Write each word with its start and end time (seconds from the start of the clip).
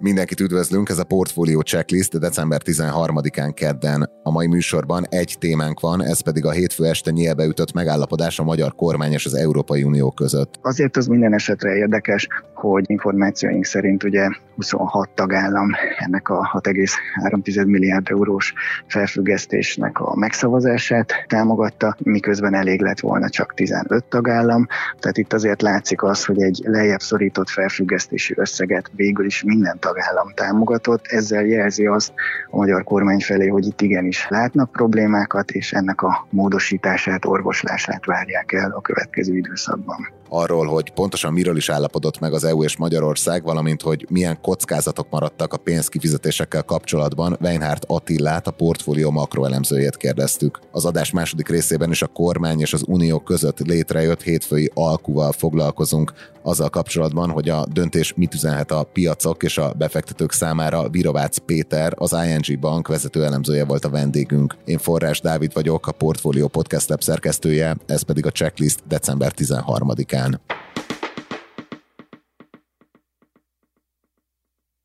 Mindenkit 0.00 0.40
üdvözlünk, 0.40 0.88
ez 0.88 0.98
a 0.98 1.04
Portfolio 1.04 1.60
Checklist 1.60 2.18
december 2.18 2.60
13-án 2.64 3.50
kedden. 3.54 4.10
A 4.22 4.30
mai 4.30 4.46
műsorban 4.46 5.06
egy 5.08 5.36
témánk 5.38 5.80
van, 5.80 6.02
ez 6.02 6.20
pedig 6.20 6.44
a 6.44 6.50
hétfő 6.50 6.84
este 6.84 7.10
nyílbe 7.10 7.44
ütött 7.44 7.72
megállapodás 7.72 8.38
a 8.38 8.44
magyar 8.44 8.74
kormány 8.74 9.12
és 9.12 9.26
az 9.26 9.34
Európai 9.34 9.82
Unió 9.82 10.10
között. 10.10 10.58
Azért 10.62 10.96
az 10.96 11.06
minden 11.06 11.34
esetre 11.34 11.76
érdekes, 11.76 12.28
hogy 12.54 12.84
információink 12.86 13.64
szerint 13.64 14.04
ugye 14.04 14.28
26 14.56 15.10
tagállam 15.14 15.70
ennek 15.98 16.28
a 16.28 16.60
6,3 16.62 17.66
milliárd 17.66 18.10
eurós 18.10 18.52
felfüggesztésnek 18.86 20.00
a 20.00 20.16
megszavazását 20.16 21.12
támogatta, 21.26 21.96
miközben 22.02 22.54
elég 22.54 22.80
lett 22.80 23.00
volna 23.00 23.28
csak 23.28 23.54
15 23.54 24.04
tagállam. 24.04 24.66
Tehát 24.98 25.18
itt 25.18 25.32
azért 25.32 25.62
látszik 25.62 26.02
az, 26.02 26.24
hogy 26.24 26.42
egy 26.42 26.60
lejjebb 26.64 27.00
szorított 27.00 27.48
felfüggesztési 27.48 28.34
összeget 28.36 28.90
végül 28.96 29.26
is 29.26 29.42
minden 29.42 29.78
tagállam 29.88 30.32
támogatott. 30.34 31.06
Ezzel 31.06 31.44
jelzi 31.44 31.86
azt 31.86 32.12
a 32.50 32.56
magyar 32.56 32.84
kormány 32.84 33.20
felé, 33.20 33.46
hogy 33.46 33.66
itt 33.66 33.80
igenis 33.80 34.28
látnak 34.28 34.72
problémákat, 34.72 35.50
és 35.50 35.72
ennek 35.72 36.02
a 36.02 36.26
módosítását, 36.30 37.24
orvoslását 37.24 38.04
várják 38.04 38.52
el 38.52 38.70
a 38.70 38.80
következő 38.80 39.36
időszakban 39.36 40.17
arról, 40.28 40.66
hogy 40.66 40.90
pontosan 40.90 41.32
miről 41.32 41.56
is 41.56 41.68
állapodott 41.68 42.18
meg 42.18 42.32
az 42.32 42.44
EU 42.44 42.64
és 42.64 42.76
Magyarország, 42.76 43.42
valamint 43.42 43.82
hogy 43.82 44.06
milyen 44.10 44.40
kockázatok 44.40 45.06
maradtak 45.10 45.52
a 45.52 45.56
pénzkifizetésekkel 45.56 46.62
kapcsolatban, 46.62 47.36
Weinhardt 47.40 47.84
Attillát, 47.86 48.46
a 48.46 48.50
portfólió 48.50 49.10
makroelemzőjét 49.10 49.96
kérdeztük. 49.96 50.58
Az 50.70 50.84
adás 50.84 51.10
második 51.10 51.48
részében 51.48 51.90
is 51.90 52.02
a 52.02 52.06
kormány 52.06 52.60
és 52.60 52.72
az 52.72 52.84
unió 52.86 53.18
között 53.18 53.58
létrejött 53.58 54.22
hétfői 54.22 54.70
alkuval 54.74 55.32
foglalkozunk, 55.32 56.12
azzal 56.42 56.68
kapcsolatban, 56.68 57.30
hogy 57.30 57.48
a 57.48 57.66
döntés 57.72 58.14
mit 58.16 58.34
üzenhet 58.34 58.70
a 58.70 58.82
piacok 58.82 59.42
és 59.42 59.58
a 59.58 59.72
befektetők 59.78 60.32
számára. 60.32 60.88
Virovácz 60.88 61.38
Péter, 61.46 61.92
az 61.96 62.16
ING 62.26 62.60
Bank 62.60 62.88
vezető 62.88 63.24
elemzője 63.24 63.64
volt 63.64 63.84
a 63.84 63.90
vendégünk. 63.90 64.56
Én 64.64 64.78
Forrás 64.78 65.20
Dávid 65.20 65.52
vagyok, 65.52 65.86
a 65.86 65.92
Portfolio 65.92 66.48
Podcast 66.48 66.88
Lab 66.88 67.02
szerkesztője, 67.02 67.76
ez 67.86 68.02
pedig 68.02 68.26
a 68.26 68.30
checklist 68.30 68.80
december 68.88 69.32
13-án 69.36 70.17
cara. 70.18 70.40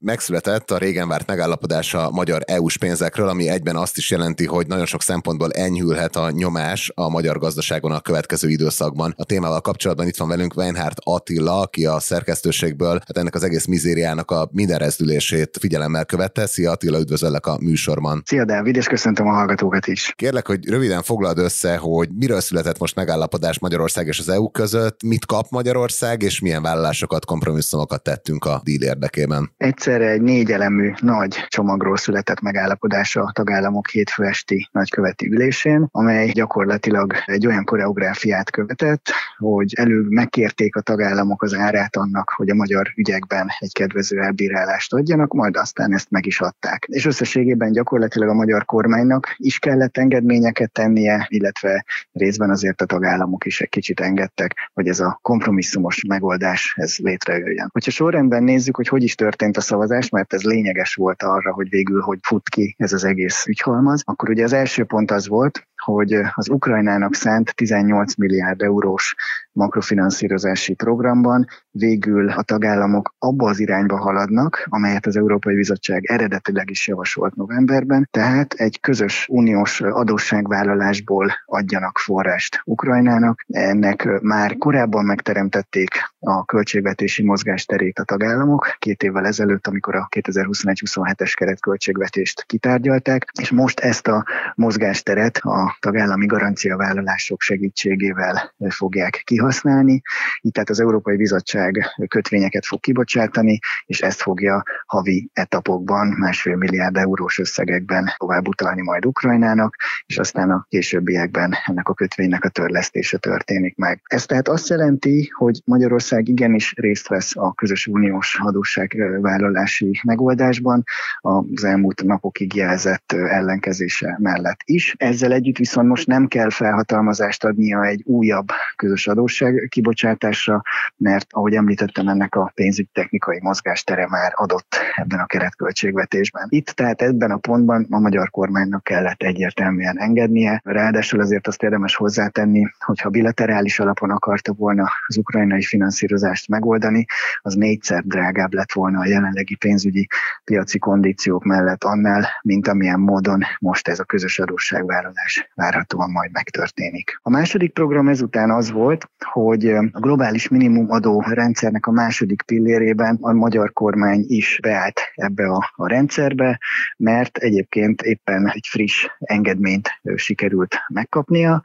Megszületett 0.03 0.71
a 0.71 0.77
régen 0.77 1.07
várt 1.07 1.27
megállapodás 1.27 1.93
a 1.93 2.11
magyar 2.11 2.41
EU-s 2.45 2.77
pénzekről, 2.77 3.27
ami 3.27 3.49
egyben 3.49 3.75
azt 3.75 3.97
is 3.97 4.11
jelenti, 4.11 4.45
hogy 4.45 4.67
nagyon 4.67 4.85
sok 4.85 5.01
szempontból 5.01 5.51
enyhülhet 5.51 6.15
a 6.15 6.31
nyomás 6.31 6.91
a 6.95 7.09
magyar 7.09 7.37
gazdaságon 7.37 7.91
a 7.91 7.99
következő 7.99 8.49
időszakban. 8.49 9.13
A 9.17 9.23
témával 9.23 9.61
kapcsolatban 9.61 10.07
itt 10.07 10.17
van 10.17 10.27
velünk 10.27 10.55
Weinhardt 10.55 10.99
Attila, 11.03 11.59
aki 11.59 11.85
a 11.85 11.99
szerkesztőségből 11.99 12.91
hát 12.91 13.17
ennek 13.17 13.35
az 13.35 13.43
egész 13.43 13.65
mizériának 13.65 14.31
a 14.31 14.49
minden 14.51 14.77
rezdülését 14.77 15.57
figyelemmel 15.59 16.05
követte. 16.05 16.45
Szia 16.45 16.71
Attila, 16.71 16.99
üdvözöllek 16.99 17.45
a 17.45 17.57
műsorban. 17.59 18.21
Szia 18.25 18.45
Dávid, 18.45 18.75
és 18.75 18.87
köszöntöm 18.87 19.27
a 19.27 19.33
hallgatókat 19.33 19.87
is. 19.87 20.13
Kérlek, 20.15 20.47
hogy 20.47 20.69
röviden 20.69 21.01
foglald 21.03 21.37
össze, 21.37 21.77
hogy 21.77 22.09
miről 22.15 22.41
született 22.41 22.77
most 22.79 22.95
megállapodás 22.95 23.59
Magyarország 23.59 24.07
és 24.07 24.19
az 24.19 24.29
EU 24.29 24.51
között, 24.51 25.03
mit 25.03 25.25
kap 25.25 25.49
Magyarország, 25.49 26.21
és 26.21 26.39
milyen 26.39 26.61
vállalásokat, 26.61 27.25
kompromisszumokat 27.25 28.03
tettünk 28.03 28.45
a 28.45 28.61
díl 28.63 28.81
érdekében. 28.81 29.51
Egyszer 29.57 29.92
egyszerre 29.93 30.11
egy 30.13 30.21
négy 30.21 30.51
elemű 30.51 30.91
nagy 31.01 31.45
csomagról 31.47 31.97
született 31.97 32.41
megállapodása 32.41 33.21
a 33.21 33.31
tagállamok 33.31 33.89
hétfő 33.89 34.23
esti 34.23 34.69
nagyköveti 34.71 35.31
ülésén, 35.31 35.87
amely 35.91 36.27
gyakorlatilag 36.27 37.13
egy 37.25 37.47
olyan 37.47 37.63
koreográfiát 37.63 38.51
követett, 38.51 39.11
hogy 39.37 39.73
előbb 39.75 40.09
megkérték 40.09 40.75
a 40.75 40.81
tagállamok 40.81 41.43
az 41.43 41.53
árát 41.53 41.95
annak, 41.95 42.33
hogy 42.35 42.49
a 42.49 42.55
magyar 42.55 42.93
ügyekben 42.95 43.47
egy 43.59 43.71
kedvező 43.71 44.21
elbírálást 44.21 44.93
adjanak, 44.93 45.33
majd 45.33 45.57
aztán 45.57 45.93
ezt 45.93 46.11
meg 46.11 46.25
is 46.25 46.41
adták. 46.41 46.85
És 46.87 47.05
összességében 47.05 47.71
gyakorlatilag 47.71 48.29
a 48.29 48.33
magyar 48.33 48.65
kormánynak 48.65 49.33
is 49.37 49.59
kellett 49.59 49.97
engedményeket 49.97 50.71
tennie, 50.71 51.25
illetve 51.29 51.85
részben 52.11 52.49
azért 52.49 52.81
a 52.81 52.85
tagállamok 52.85 53.45
is 53.45 53.61
egy 53.61 53.69
kicsit 53.69 53.99
engedtek, 53.99 54.69
hogy 54.73 54.87
ez 54.87 54.99
a 54.99 55.19
kompromisszumos 55.21 56.03
megoldás 56.07 56.73
ez 56.77 56.97
létrejöjjön. 56.97 57.69
Hogyha 57.71 57.91
sorrendben 57.91 58.43
nézzük, 58.43 58.75
hogy 58.75 58.87
hogy 58.87 59.03
is 59.03 59.15
történt 59.15 59.57
a 59.57 59.61
szavazás, 59.61 59.81
szavazás, 59.83 60.09
mert 60.09 60.33
ez 60.33 60.43
lényeges 60.43 60.95
volt 60.95 61.23
arra, 61.23 61.53
hogy 61.53 61.69
végül 61.69 62.01
hogy 62.01 62.19
fut 62.21 62.49
ki 62.49 62.75
ez 62.77 62.93
az 62.93 63.03
egész 63.03 63.45
ügyhalmaz, 63.45 64.01
akkor 64.05 64.29
ugye 64.29 64.43
az 64.43 64.53
első 64.53 64.83
pont 64.83 65.11
az 65.11 65.27
volt, 65.27 65.67
hogy 65.83 66.13
az 66.33 66.49
Ukrajnának 66.49 67.15
szánt 67.15 67.55
18 67.55 68.15
milliárd 68.15 68.61
eurós 68.61 69.15
makrofinanszírozási 69.51 70.73
programban 70.73 71.47
végül 71.71 72.29
a 72.29 72.41
tagállamok 72.41 73.15
abba 73.19 73.49
az 73.49 73.59
irányba 73.59 73.97
haladnak, 73.97 74.65
amelyet 74.69 75.05
az 75.05 75.17
Európai 75.17 75.55
Bizottság 75.55 76.05
eredetileg 76.05 76.69
is 76.69 76.87
javasolt 76.87 77.35
novemberben, 77.35 78.07
tehát 78.11 78.53
egy 78.53 78.79
közös 78.79 79.27
uniós 79.29 79.81
adósságvállalásból 79.81 81.31
adjanak 81.45 81.97
forrást 81.97 82.61
Ukrajnának. 82.65 83.45
Ennek 83.47 84.07
már 84.21 84.57
korábban 84.57 85.05
megteremtették 85.05 85.89
a 86.19 86.45
költségvetési 86.45 87.23
mozgásterét 87.23 87.99
a 87.99 88.03
tagállamok, 88.03 88.75
két 88.79 89.03
évvel 89.03 89.25
ezelőtt, 89.25 89.67
amikor 89.67 89.95
a 89.95 90.07
2021-27-es 90.15 91.31
keretköltségvetést 91.35 92.43
kitárgyalták, 92.45 93.31
és 93.39 93.51
most 93.51 93.79
ezt 93.79 94.07
a 94.07 94.25
mozgásteret 94.55 95.37
a 95.37 95.72
tagállami 95.79 96.25
garanciavállalások 96.25 97.41
segítségével 97.41 98.53
fogják 98.69 99.21
kihasználni. 99.23 100.01
Itt 100.39 100.53
tehát 100.53 100.69
az 100.69 100.79
Európai 100.79 101.15
Bizottság 101.15 101.85
kötvényeket 102.07 102.65
fog 102.65 102.79
kibocsátani, 102.79 103.59
és 103.85 104.01
ezt 104.01 104.21
fogja 104.21 104.63
havi 104.85 105.29
etapokban 105.33 106.07
másfél 106.07 106.55
milliárd 106.55 106.97
eurós 106.97 107.39
összegekben 107.39 108.09
tovább 108.17 108.47
utalni 108.47 108.81
majd 108.81 109.05
Ukrajnának, 109.05 109.75
és 110.05 110.17
aztán 110.17 110.51
a 110.51 110.65
későbbiekben 110.69 111.53
ennek 111.65 111.87
a 111.87 111.93
kötvénynek 111.93 112.43
a 112.43 112.49
törlesztése 112.49 113.17
történik 113.17 113.75
meg. 113.75 114.01
Ez 114.03 114.25
tehát 114.25 114.47
azt 114.47 114.69
jelenti, 114.69 115.31
hogy 115.33 115.61
Magyarország 115.65 116.27
igenis 116.27 116.73
részt 116.75 117.07
vesz 117.07 117.35
a 117.35 117.53
közös 117.53 117.87
uniós 117.87 118.39
adósságvállalási 118.41 119.99
megoldásban 120.03 120.83
az 121.21 121.63
elmúlt 121.63 122.03
napokig 122.03 122.55
jelzett 122.55 123.11
ellenkezése 123.11 124.17
mellett 124.19 124.59
is. 124.65 124.95
Ezzel 124.97 125.31
együtt 125.31 125.59
viszont 125.63 125.87
most 125.87 126.07
nem 126.07 126.27
kell 126.27 126.49
felhatalmazást 126.49 127.43
adnia 127.43 127.85
egy 127.85 128.01
újabb 128.05 128.47
közös 128.75 129.07
adósság 129.07 129.67
kibocsátásra, 129.69 130.61
mert 130.97 131.25
ahogy 131.29 131.53
említettem, 131.53 132.07
ennek 132.07 132.35
a 132.35 132.51
pénzügytechnikai 132.55 133.39
mozgástere 133.41 134.07
már 134.09 134.31
adott 134.35 134.75
ebben 134.95 135.19
a 135.19 135.25
keretköltségvetésben. 135.25 136.47
Itt 136.49 136.65
tehát 136.65 137.01
ebben 137.01 137.31
a 137.31 137.37
pontban 137.37 137.87
a 137.89 137.99
magyar 137.99 138.29
kormánynak 138.29 138.83
kellett 138.83 139.21
egyértelműen 139.21 139.99
engednie, 139.99 140.61
ráadásul 140.63 141.19
azért 141.19 141.47
azt 141.47 141.63
érdemes 141.63 141.95
hozzátenni, 141.95 142.65
hogyha 142.79 143.09
bilaterális 143.09 143.79
alapon 143.79 144.09
akarta 144.09 144.53
volna 144.53 144.89
az 145.07 145.17
ukrajnai 145.17 145.63
finanszírozást 145.63 146.47
megoldani, 146.47 147.05
az 147.41 147.53
négyszer 147.53 148.03
drágább 148.03 148.53
lett 148.53 148.71
volna 148.71 148.99
a 148.99 149.07
jelenlegi 149.07 149.55
pénzügyi 149.55 150.07
piaci 150.43 150.79
kondíciók 150.79 151.43
mellett 151.43 151.83
annál, 151.83 152.27
mint 152.41 152.67
amilyen 152.67 152.99
módon 152.99 153.41
most 153.59 153.87
ez 153.87 153.99
a 153.99 154.03
közös 154.03 154.39
adósságvállalás 154.39 155.51
várhatóan 155.55 156.09
majd 156.09 156.31
megtörténik. 156.31 157.19
A 157.21 157.29
második 157.29 157.73
program 157.73 158.07
ezután 158.07 158.51
az 158.51 158.71
volt, 158.71 159.09
hogy 159.25 159.67
a 159.67 159.99
globális 159.99 160.47
minimumadó 160.47 161.23
rendszernek 161.27 161.85
a 161.85 161.91
második 161.91 162.41
pillérében 162.41 163.17
a 163.21 163.33
magyar 163.33 163.73
kormány 163.73 164.23
is 164.27 164.59
beállt 164.61 165.01
ebbe 165.15 165.47
a, 165.47 165.73
a 165.75 165.87
rendszerbe, 165.87 166.59
mert 166.97 167.37
egyébként 167.37 168.01
éppen 168.01 168.49
egy 168.49 168.67
friss 168.69 169.07
engedményt 169.19 169.89
sikerült 170.15 170.75
megkapnia, 170.87 171.61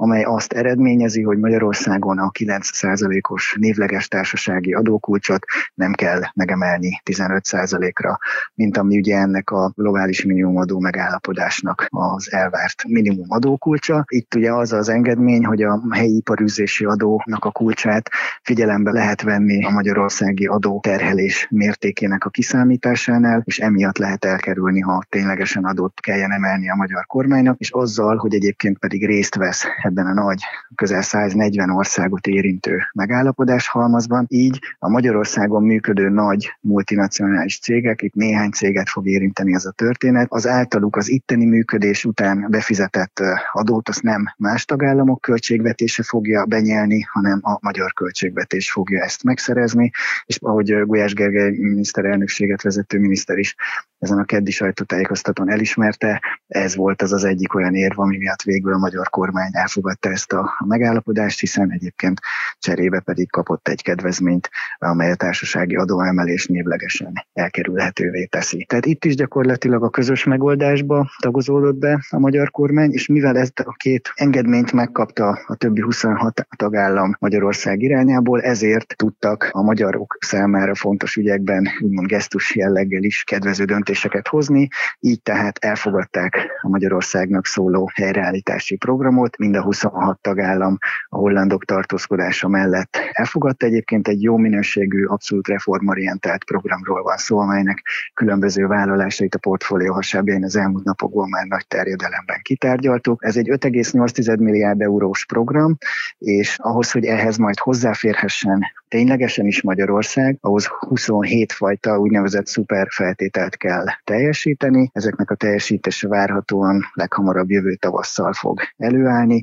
amely 0.00 0.22
azt 0.22 0.52
eredményezi, 0.52 1.22
hogy 1.22 1.38
Magyarországon 1.38 2.18
a 2.18 2.30
9%-os 2.30 3.56
névleges 3.60 4.08
társasági 4.08 4.72
adókulcsot 4.72 5.44
nem 5.74 5.92
kell 5.92 6.20
megemelni 6.34 7.00
15%-ra, 7.04 8.18
mint 8.54 8.76
ami 8.76 8.98
ugye 8.98 9.16
ennek 9.16 9.50
a 9.50 9.72
globális 9.76 10.24
minimumadó 10.24 10.78
megállapodásnak 10.78 11.86
az 11.88 12.32
elvárt 12.32 12.84
minimum 12.86 13.26
adókulcsa. 13.28 14.04
Itt 14.08 14.34
ugye 14.34 14.52
az 14.52 14.72
az 14.72 14.88
engedmény, 14.88 15.44
hogy 15.44 15.62
a 15.62 15.82
helyi 15.90 16.16
iparűzési 16.16 16.84
adónak 16.84 17.44
a 17.44 17.50
kulcsát 17.50 18.10
figyelembe 18.42 18.90
lehet 18.90 19.22
venni 19.22 19.64
a 19.64 19.70
magyarországi 19.70 20.46
adóterhelés 20.46 21.46
mértékének 21.50 22.24
a 22.24 22.30
kiszámításánál, 22.30 23.42
és 23.44 23.58
emiatt 23.58 23.98
lehet 23.98 24.24
elkerülni, 24.24 24.80
ha 24.80 25.02
ténylegesen 25.08 25.64
adót 25.64 26.00
kelljen 26.00 26.32
emelni 26.32 26.70
a 26.70 26.74
magyar 26.74 27.06
kormánynak, 27.06 27.58
és 27.58 27.70
azzal, 27.70 28.16
hogy 28.16 28.34
egyébként 28.34 28.78
pedig 28.78 29.06
részt 29.06 29.34
vesz 29.34 29.64
ebben 29.88 30.06
a 30.06 30.12
nagy, 30.12 30.42
közel 30.74 31.02
140 31.02 31.70
országot 31.70 32.26
érintő 32.26 32.80
megállapodás 32.92 33.68
halmazban, 33.68 34.26
így 34.28 34.58
a 34.78 34.88
Magyarországon 34.88 35.62
működő 35.62 36.08
nagy 36.08 36.56
multinacionális 36.60 37.60
cégek, 37.60 38.02
itt 38.02 38.14
néhány 38.14 38.50
céget 38.50 38.88
fog 38.88 39.06
érinteni 39.06 39.54
ez 39.54 39.64
a 39.64 39.70
történet, 39.70 40.26
az 40.30 40.46
általuk 40.46 40.96
az 40.96 41.10
itteni 41.10 41.44
működés 41.44 42.04
után 42.04 42.46
befizetett 42.50 43.20
adót 43.52 43.88
azt 43.88 44.02
nem 44.02 44.24
más 44.36 44.64
tagállamok 44.64 45.20
költségvetése 45.20 46.02
fogja 46.02 46.44
benyelni, 46.44 47.00
hanem 47.00 47.38
a 47.42 47.58
magyar 47.60 47.92
költségvetés 47.92 48.70
fogja 48.70 49.02
ezt 49.02 49.22
megszerezni, 49.22 49.90
és 50.26 50.38
ahogy 50.40 50.82
Gulyás 50.84 51.14
Gergely 51.14 51.50
miniszterelnökséget 51.50 52.62
vezető 52.62 52.98
miniszter 52.98 53.38
is 53.38 53.54
ezen 53.98 54.18
a 54.18 54.24
keddi 54.24 54.50
sajtótájékoztatón 54.50 55.50
elismerte, 55.50 56.22
ez 56.46 56.76
volt 56.76 57.02
az 57.02 57.12
az 57.12 57.24
egyik 57.24 57.54
olyan 57.54 57.74
érv, 57.74 57.98
ami 57.98 58.16
miatt 58.16 58.42
végül 58.42 58.72
a 58.72 58.78
magyar 58.78 59.08
kormány 59.08 59.50
elfogadta 59.78 60.10
ezt 60.10 60.32
a 60.32 60.64
megállapodást, 60.66 61.40
hiszen 61.40 61.72
egyébként 61.72 62.20
cserébe 62.58 63.00
pedig 63.00 63.30
kapott 63.30 63.68
egy 63.68 63.82
kedvezményt, 63.82 64.50
amely 64.78 65.10
a 65.10 65.14
társasági 65.14 65.74
adóemelés 65.76 66.46
névlegesen 66.46 67.12
elkerülhetővé 67.32 68.24
teszi. 68.24 68.64
Tehát 68.68 68.86
itt 68.86 69.04
is 69.04 69.14
gyakorlatilag 69.14 69.82
a 69.82 69.90
közös 69.90 70.24
megoldásba 70.24 71.10
tagozódott 71.22 71.76
be 71.76 72.04
a 72.10 72.18
magyar 72.18 72.50
kormány, 72.50 72.92
és 72.92 73.06
mivel 73.06 73.36
ezt 73.36 73.60
a 73.60 73.74
két 73.76 74.12
engedményt 74.14 74.72
megkapta 74.72 75.38
a 75.46 75.54
többi 75.54 75.80
26 75.80 76.46
tagállam 76.56 77.16
Magyarország 77.18 77.82
irányából, 77.82 78.40
ezért 78.42 78.96
tudtak 78.96 79.48
a 79.52 79.62
magyarok 79.62 80.16
számára 80.20 80.74
fontos 80.74 81.16
ügyekben 81.16 81.68
úgymond 81.80 82.06
gesztus 82.06 82.54
jelleggel 82.56 83.02
is 83.02 83.24
kedvező 83.24 83.64
döntéseket 83.64 84.28
hozni, 84.28 84.68
így 85.00 85.22
tehát 85.22 85.58
elfogadták 85.58 86.58
a 86.62 86.68
Magyarországnak 86.68 87.46
szóló 87.46 87.90
helyreállítási 87.94 88.76
programot, 88.76 89.36
mind 89.36 89.56
a 89.56 89.62
26 89.68 90.20
tagállam 90.20 90.78
a 91.08 91.16
hollandok 91.16 91.64
tartózkodása 91.64 92.48
mellett 92.48 92.98
elfogadta. 93.12 93.66
Egyébként 93.66 94.08
egy 94.08 94.22
jó 94.22 94.36
minőségű, 94.36 95.04
abszolút 95.04 95.48
reformorientált 95.48 96.44
programról 96.44 97.02
van 97.02 97.16
szó, 97.16 97.38
amelynek 97.38 97.82
különböző 98.14 98.66
vállalásait 98.66 99.34
a 99.34 99.38
portfólió 99.38 99.92
hasábjain 99.92 100.44
az 100.44 100.56
elmúlt 100.56 100.84
napokban 100.84 101.28
már 101.28 101.46
nagy 101.46 101.66
terjedelemben 101.66 102.40
kitárgyaltuk. 102.42 103.24
Ez 103.24 103.36
egy 103.36 103.48
5,8 103.48 104.38
milliárd 104.38 104.80
eurós 104.80 105.26
program, 105.26 105.76
és 106.18 106.56
ahhoz, 106.58 106.90
hogy 106.90 107.04
ehhez 107.04 107.36
majd 107.36 107.58
hozzáférhessen 107.58 108.60
ténylegesen 108.88 109.46
is 109.46 109.62
Magyarország, 109.62 110.36
ahhoz 110.40 110.66
27 110.66 111.52
fajta 111.52 111.98
úgynevezett 111.98 112.46
szuper 112.46 112.86
feltételt 112.90 113.56
kell 113.56 113.84
teljesíteni. 114.04 114.90
Ezeknek 114.92 115.30
a 115.30 115.34
teljesítése 115.34 116.08
várhatóan 116.08 116.84
leghamarabb 116.92 117.50
jövő 117.50 117.74
tavasszal 117.74 118.32
fog 118.32 118.60
előállni. 118.76 119.42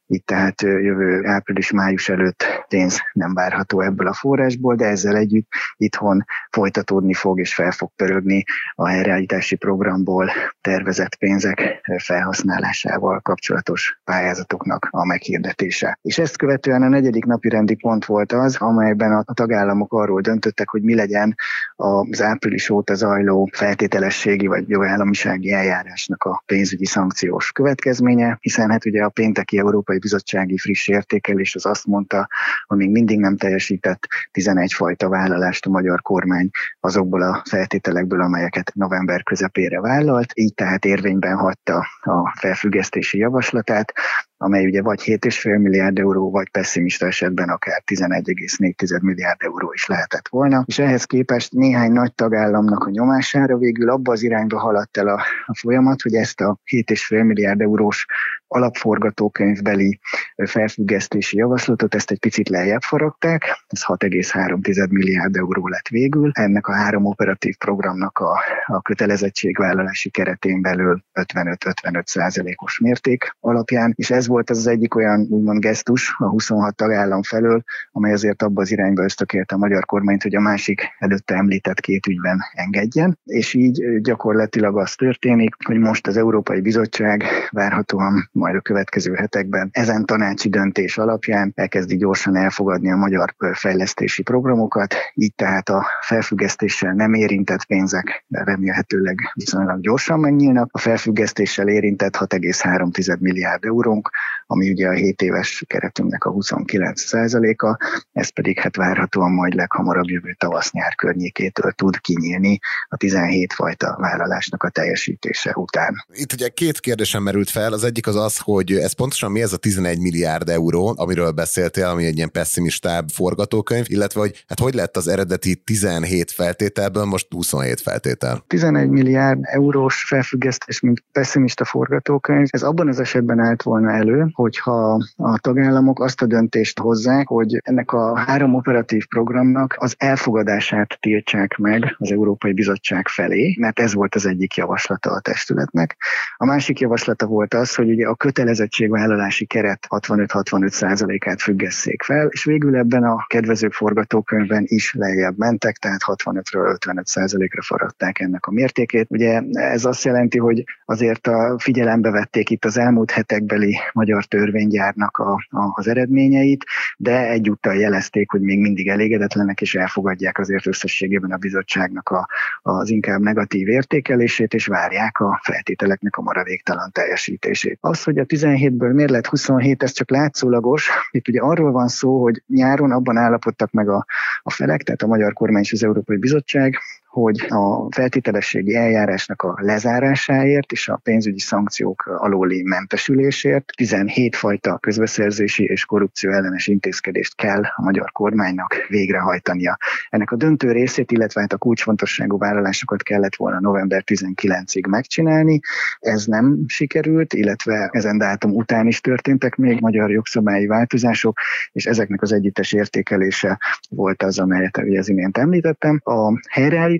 Itt 0.11 0.25
tehát 0.25 0.61
jövő 0.61 1.25
április-május 1.25 2.09
előtt 2.09 2.65
pénz 2.67 2.99
nem 3.13 3.33
várható 3.33 3.81
ebből 3.81 4.07
a 4.07 4.13
forrásból, 4.13 4.75
de 4.75 4.85
ezzel 4.85 5.15
együtt 5.15 5.47
itthon 5.77 6.25
folytatódni 6.49 7.13
fog 7.13 7.39
és 7.39 7.53
fel 7.53 7.71
fog 7.71 7.91
pörögni 7.95 8.43
a 8.75 8.87
helyreállítási 8.87 9.55
programból 9.55 10.31
tervezett 10.61 11.15
pénzek 11.15 11.81
felhasználásával 11.97 13.19
kapcsolatos 13.19 13.99
pályázatoknak 14.03 14.87
a 14.89 15.05
meghirdetése. 15.05 15.99
És 16.01 16.17
ezt 16.17 16.37
követően 16.37 16.81
a 16.81 16.87
negyedik 16.87 17.25
napi 17.25 17.49
rendi 17.49 17.75
pont 17.75 18.05
volt 18.05 18.31
az, 18.31 18.55
amelyben 18.55 19.11
a 19.11 19.33
tagállamok 19.33 19.93
arról 19.93 20.21
döntöttek, 20.21 20.69
hogy 20.69 20.81
mi 20.81 20.95
legyen 20.95 21.35
az 21.75 22.21
április 22.21 22.69
óta 22.69 22.93
zajló 22.93 23.49
feltételességi 23.51 24.47
vagy 24.47 24.69
jogállamisági 24.69 25.51
eljárásnak 25.51 26.23
a 26.23 26.43
pénzügyi 26.45 26.85
szankciós 26.85 27.51
következménye, 27.51 28.37
hiszen 28.41 28.69
hát 28.69 28.85
ugye 28.85 29.03
a 29.03 29.09
pénteki 29.09 29.57
Európai 29.57 29.99
Bizottsági 30.01 30.57
friss 30.57 30.87
értékelés 30.87 31.55
az 31.55 31.65
azt 31.65 31.85
mondta, 31.85 32.27
hogy 32.65 32.77
még 32.77 32.89
mindig 32.89 33.19
nem 33.19 33.37
teljesített 33.37 34.07
11 34.31 34.73
fajta 34.73 35.09
vállalást 35.09 35.65
a 35.65 35.69
magyar 35.69 36.01
kormány 36.01 36.49
azokból 36.79 37.21
a 37.21 37.41
feltételekből, 37.49 38.21
amelyeket 38.21 38.71
november 38.73 39.23
közepére 39.23 39.81
vállalt, 39.81 40.31
így 40.33 40.53
tehát 40.53 40.85
érvényben 40.85 41.35
hagyta 41.35 41.85
a 42.01 42.37
felfüggesztési 42.39 43.17
javaslatát, 43.17 43.93
amely 44.37 44.65
ugye 44.65 44.81
vagy 44.81 45.01
7,5 45.01 45.61
milliárd 45.61 45.99
euró, 45.99 46.31
vagy 46.31 46.49
pessimista 46.49 47.05
esetben 47.05 47.49
akár 47.49 47.83
11,4 47.91 49.01
milliárd 49.01 49.41
euró 49.43 49.71
is 49.73 49.85
lehetett 49.87 50.27
volna. 50.29 50.63
És 50.65 50.79
ehhez 50.79 51.05
képest 51.05 51.51
néhány 51.51 51.91
nagy 51.91 52.13
tagállamnak 52.13 52.83
a 52.83 52.89
nyomására 52.89 53.57
végül 53.57 53.89
abba 53.89 54.11
az 54.11 54.23
irányba 54.23 54.59
haladt 54.59 54.97
el 54.97 55.07
a, 55.07 55.21
a 55.45 55.55
folyamat, 55.55 56.01
hogy 56.01 56.13
ezt 56.13 56.41
a 56.41 56.57
7,5 56.71 57.25
milliárd 57.25 57.61
eurós 57.61 58.05
alapforgatókönyvbeli 58.51 59.99
felfüggesztési 60.35 61.37
javaslatot, 61.37 61.95
ezt 61.95 62.11
egy 62.11 62.19
picit 62.19 62.49
lejjebb 62.49 62.81
faragták, 62.81 63.43
ez 63.67 63.85
6,3 63.85 64.89
milliárd 64.89 65.35
euró 65.35 65.67
lett 65.67 65.87
végül. 65.87 66.31
Ennek 66.33 66.67
a 66.67 66.73
három 66.73 67.05
operatív 67.05 67.57
programnak 67.57 68.17
a, 68.19 68.39
a 68.65 68.81
kötelezettségvállalási 68.81 70.09
keretén 70.09 70.61
belül 70.61 71.03
55-55 71.13 72.05
százalékos 72.05 72.79
mérték 72.79 73.35
alapján, 73.39 73.93
és 73.95 74.11
ez 74.11 74.27
volt 74.27 74.49
ez 74.49 74.57
az 74.57 74.67
egyik 74.67 74.95
olyan 74.95 75.27
úgymond 75.29 75.59
gesztus 75.59 76.15
a 76.17 76.25
26 76.25 76.75
tagállam 76.75 77.21
felől, 77.21 77.63
amely 77.91 78.13
azért 78.13 78.41
abba 78.41 78.61
az 78.61 78.71
irányba 78.71 79.03
ösztökélte 79.03 79.55
a 79.55 79.57
magyar 79.57 79.85
kormányt, 79.85 80.23
hogy 80.23 80.35
a 80.35 80.39
másik 80.39 80.87
előtte 80.99 81.35
említett 81.35 81.79
két 81.79 82.07
ügyben 82.07 82.39
engedjen, 82.53 83.19
és 83.23 83.53
így 83.53 84.01
gyakorlatilag 84.01 84.77
az 84.77 84.95
történik, 84.95 85.55
hogy 85.65 85.77
most 85.77 86.07
az 86.07 86.17
Európai 86.17 86.61
Bizottság 86.61 87.23
várhatóan 87.49 88.29
majd 88.41 88.55
a 88.55 88.61
következő 88.61 89.13
hetekben 89.13 89.69
ezen 89.71 90.05
tanácsi 90.05 90.49
döntés 90.49 90.97
alapján 90.97 91.51
elkezdi 91.55 91.97
gyorsan 91.97 92.35
elfogadni 92.35 92.91
a 92.91 92.95
magyar 92.95 93.35
fejlesztési 93.53 94.23
programokat, 94.23 94.95
így 95.13 95.35
tehát 95.35 95.69
a 95.69 95.85
felfüggesztéssel 96.01 96.93
nem 96.93 97.13
érintett 97.13 97.65
pénzek 97.65 98.25
remélhetőleg 98.29 99.31
viszonylag 99.33 99.81
gyorsan 99.81 100.19
megnyílnak, 100.19 100.69
a 100.71 100.77
felfüggesztéssel 100.77 101.67
érintett 101.67 102.15
6,3 102.15 103.19
milliárd 103.19 103.65
eurónk, 103.65 104.09
ami 104.47 104.71
ugye 104.71 104.87
a 104.87 104.91
7 104.91 105.21
éves 105.21 105.63
keretünknek 105.67 106.23
a 106.23 106.29
29 106.29 107.13
a 107.13 107.77
ez 108.11 108.29
pedig 108.29 108.59
hát 108.59 108.75
várhatóan 108.75 109.31
majd 109.31 109.53
leghamarabb 109.53 110.09
jövő 110.09 110.35
tavasz-nyár 110.39 110.95
környékétől 110.95 111.71
tud 111.71 111.99
kinyílni 111.99 112.59
a 112.87 112.97
17 112.97 113.53
fajta 113.53 113.97
vállalásnak 113.99 114.63
a 114.63 114.69
teljesítése 114.69 115.51
után. 115.55 116.05
Itt 116.13 116.33
ugye 116.33 116.49
két 116.49 116.79
kérdésem 116.79 117.23
merült 117.23 117.49
fel, 117.49 117.73
az 117.73 117.83
egyik 117.83 118.07
az 118.07 118.15
az, 118.15 118.30
hogy 118.37 118.71
ez 118.71 118.93
pontosan 118.93 119.31
mi 119.31 119.41
ez 119.41 119.53
a 119.53 119.57
11 119.57 119.99
milliárd 119.99 120.49
euró, 120.49 120.93
amiről 120.97 121.31
beszéltél, 121.31 121.85
ami 121.85 122.05
egy 122.05 122.17
ilyen 122.17 122.31
pessimistább 122.31 123.09
forgatókönyv, 123.09 123.85
illetve 123.87 124.19
hogy 124.19 124.43
hát 124.47 124.59
hogy 124.59 124.73
lett 124.73 124.97
az 124.97 125.07
eredeti 125.07 125.55
17 125.55 126.31
feltételből 126.31 127.05
most 127.05 127.27
27 127.29 127.81
feltétel? 127.81 128.43
11 128.47 128.89
milliárd 128.89 129.39
eurós 129.41 130.03
felfüggesztés, 130.03 130.79
mint 130.79 131.03
pessimista 131.11 131.65
forgatókönyv, 131.65 132.47
ez 132.51 132.63
abban 132.63 132.87
az 132.87 132.99
esetben 132.99 133.39
állt 133.39 133.61
volna 133.63 133.91
elő, 133.91 134.29
hogyha 134.33 135.03
a 135.15 135.39
tagállamok 135.39 135.99
azt 135.99 136.21
a 136.21 136.25
döntést 136.25 136.79
hozzák, 136.79 137.27
hogy 137.27 137.61
ennek 137.63 137.91
a 137.91 138.17
három 138.17 138.55
operatív 138.55 139.07
programnak 139.07 139.75
az 139.79 139.95
elfogadását 139.97 140.97
tiltsák 140.99 141.57
meg 141.57 141.95
az 141.97 142.11
Európai 142.11 142.53
Bizottság 142.53 143.07
felé, 143.07 143.55
mert 143.59 143.79
ez 143.79 143.93
volt 143.93 144.15
az 144.15 144.25
egyik 144.25 144.55
javaslata 144.55 145.11
a 145.11 145.19
testületnek. 145.19 145.97
A 146.37 146.45
másik 146.45 146.79
javaslata 146.79 147.25
volt 147.25 147.53
az, 147.53 147.75
hogy 147.75 147.89
ugye 147.89 148.07
a 148.07 148.15
kötelezettségvállalási 148.21 149.45
keret 149.45 149.87
65-65 149.89 150.67
százalékát 150.67 151.41
függesszék 151.41 152.03
fel, 152.03 152.27
és 152.27 152.43
végül 152.43 152.75
ebben 152.75 153.03
a 153.03 153.25
kedvező 153.27 153.69
forgatókönyvben 153.69 154.63
is 154.67 154.93
lejjebb 154.93 155.37
mentek, 155.37 155.77
tehát 155.77 155.99
65-ről 156.05 156.71
55 156.71 157.07
százalékra 157.07 157.61
faradták 157.61 158.19
ennek 158.19 158.45
a 158.45 158.51
mértékét. 158.51 159.07
Ugye 159.09 159.41
ez 159.51 159.85
azt 159.85 160.03
jelenti, 160.03 160.37
hogy 160.37 160.63
azért 160.85 161.27
a 161.27 161.55
figyelembe 161.59 162.09
vették 162.09 162.49
itt 162.49 162.65
az 162.65 162.77
elmúlt 162.77 163.11
hetekbeli 163.11 163.77
magyar 163.93 164.25
törvénygyárnak 164.25 165.17
a, 165.17 165.31
a, 165.33 165.71
az 165.73 165.87
eredményeit, 165.87 166.65
de 166.97 167.29
egyúttal 167.29 167.75
jelezték, 167.75 168.31
hogy 168.31 168.41
még 168.41 168.59
mindig 168.59 168.87
elégedetlenek, 168.87 169.61
és 169.61 169.75
elfogadják 169.75 170.39
azért 170.39 170.67
összességében 170.67 171.31
a 171.31 171.37
bizottságnak 171.37 172.09
a, 172.09 172.27
az 172.61 172.89
inkább 172.89 173.21
negatív 173.21 173.67
értékelését, 173.67 174.53
és 174.53 174.65
várják 174.65 175.19
a 175.19 175.39
feltételeknek 175.43 176.15
a 176.15 176.21
maradéktalan 176.21 176.91
teljesítését. 176.91 177.77
Az, 178.01 178.07
hogy 178.07 178.19
a 178.19 178.25
17-ből 178.25 178.93
miért 178.93 179.09
lett 179.11 179.25
27, 179.25 179.83
ez 179.83 179.91
csak 179.91 180.09
látszólagos. 180.09 180.89
Itt 181.11 181.27
ugye 181.27 181.39
arról 181.39 181.71
van 181.71 181.87
szó, 181.87 182.21
hogy 182.21 182.43
nyáron 182.47 182.91
abban 182.91 183.17
állapodtak 183.17 183.71
meg 183.71 183.89
a, 183.89 184.05
a 184.41 184.51
felek, 184.51 184.83
tehát 184.83 185.01
a 185.01 185.07
Magyar 185.07 185.33
Kormány 185.33 185.61
és 185.61 185.71
az 185.71 185.83
Európai 185.83 186.17
Bizottság, 186.17 186.77
hogy 187.11 187.45
a 187.49 187.87
feltételességi 187.89 188.75
eljárásnak 188.75 189.41
a 189.41 189.57
lezárásáért 189.61 190.71
és 190.71 190.87
a 190.87 190.99
pénzügyi 191.03 191.39
szankciók 191.39 192.05
alóli 192.05 192.63
mentesülésért 192.63 193.73
17 193.75 194.35
fajta 194.35 194.77
közbeszerzési 194.77 195.63
és 195.63 195.85
korrupció 195.85 196.31
ellenes 196.31 196.67
intézkedést 196.67 197.35
kell 197.35 197.61
a 197.75 197.81
magyar 197.81 198.11
kormánynak 198.11 198.75
végrehajtania. 198.87 199.77
Ennek 200.09 200.31
a 200.31 200.35
döntő 200.35 200.71
részét, 200.71 201.11
illetve 201.11 201.41
hát 201.41 201.53
a 201.53 201.57
kulcsfontosságú 201.57 202.37
vállalásokat 202.37 203.03
kellett 203.03 203.35
volna 203.35 203.59
november 203.59 204.03
19-ig 204.05 204.87
megcsinálni. 204.89 205.59
Ez 205.99 206.25
nem 206.25 206.57
sikerült, 206.67 207.33
illetve 207.33 207.89
ezen 207.91 208.17
dátum 208.17 208.51
után 208.55 208.87
is 208.87 209.01
történtek 209.01 209.55
még 209.55 209.79
magyar 209.79 210.11
jogszabályi 210.11 210.65
változások, 210.65 211.39
és 211.71 211.85
ezeknek 211.85 212.21
az 212.21 212.31
együttes 212.31 212.73
értékelése 212.73 213.59
volt 213.89 214.23
az, 214.23 214.39
amelyet 214.39 214.77
ugye 214.77 214.99
az 214.99 215.09
imént 215.09 215.37
említettem. 215.37 216.01
A 216.03 216.39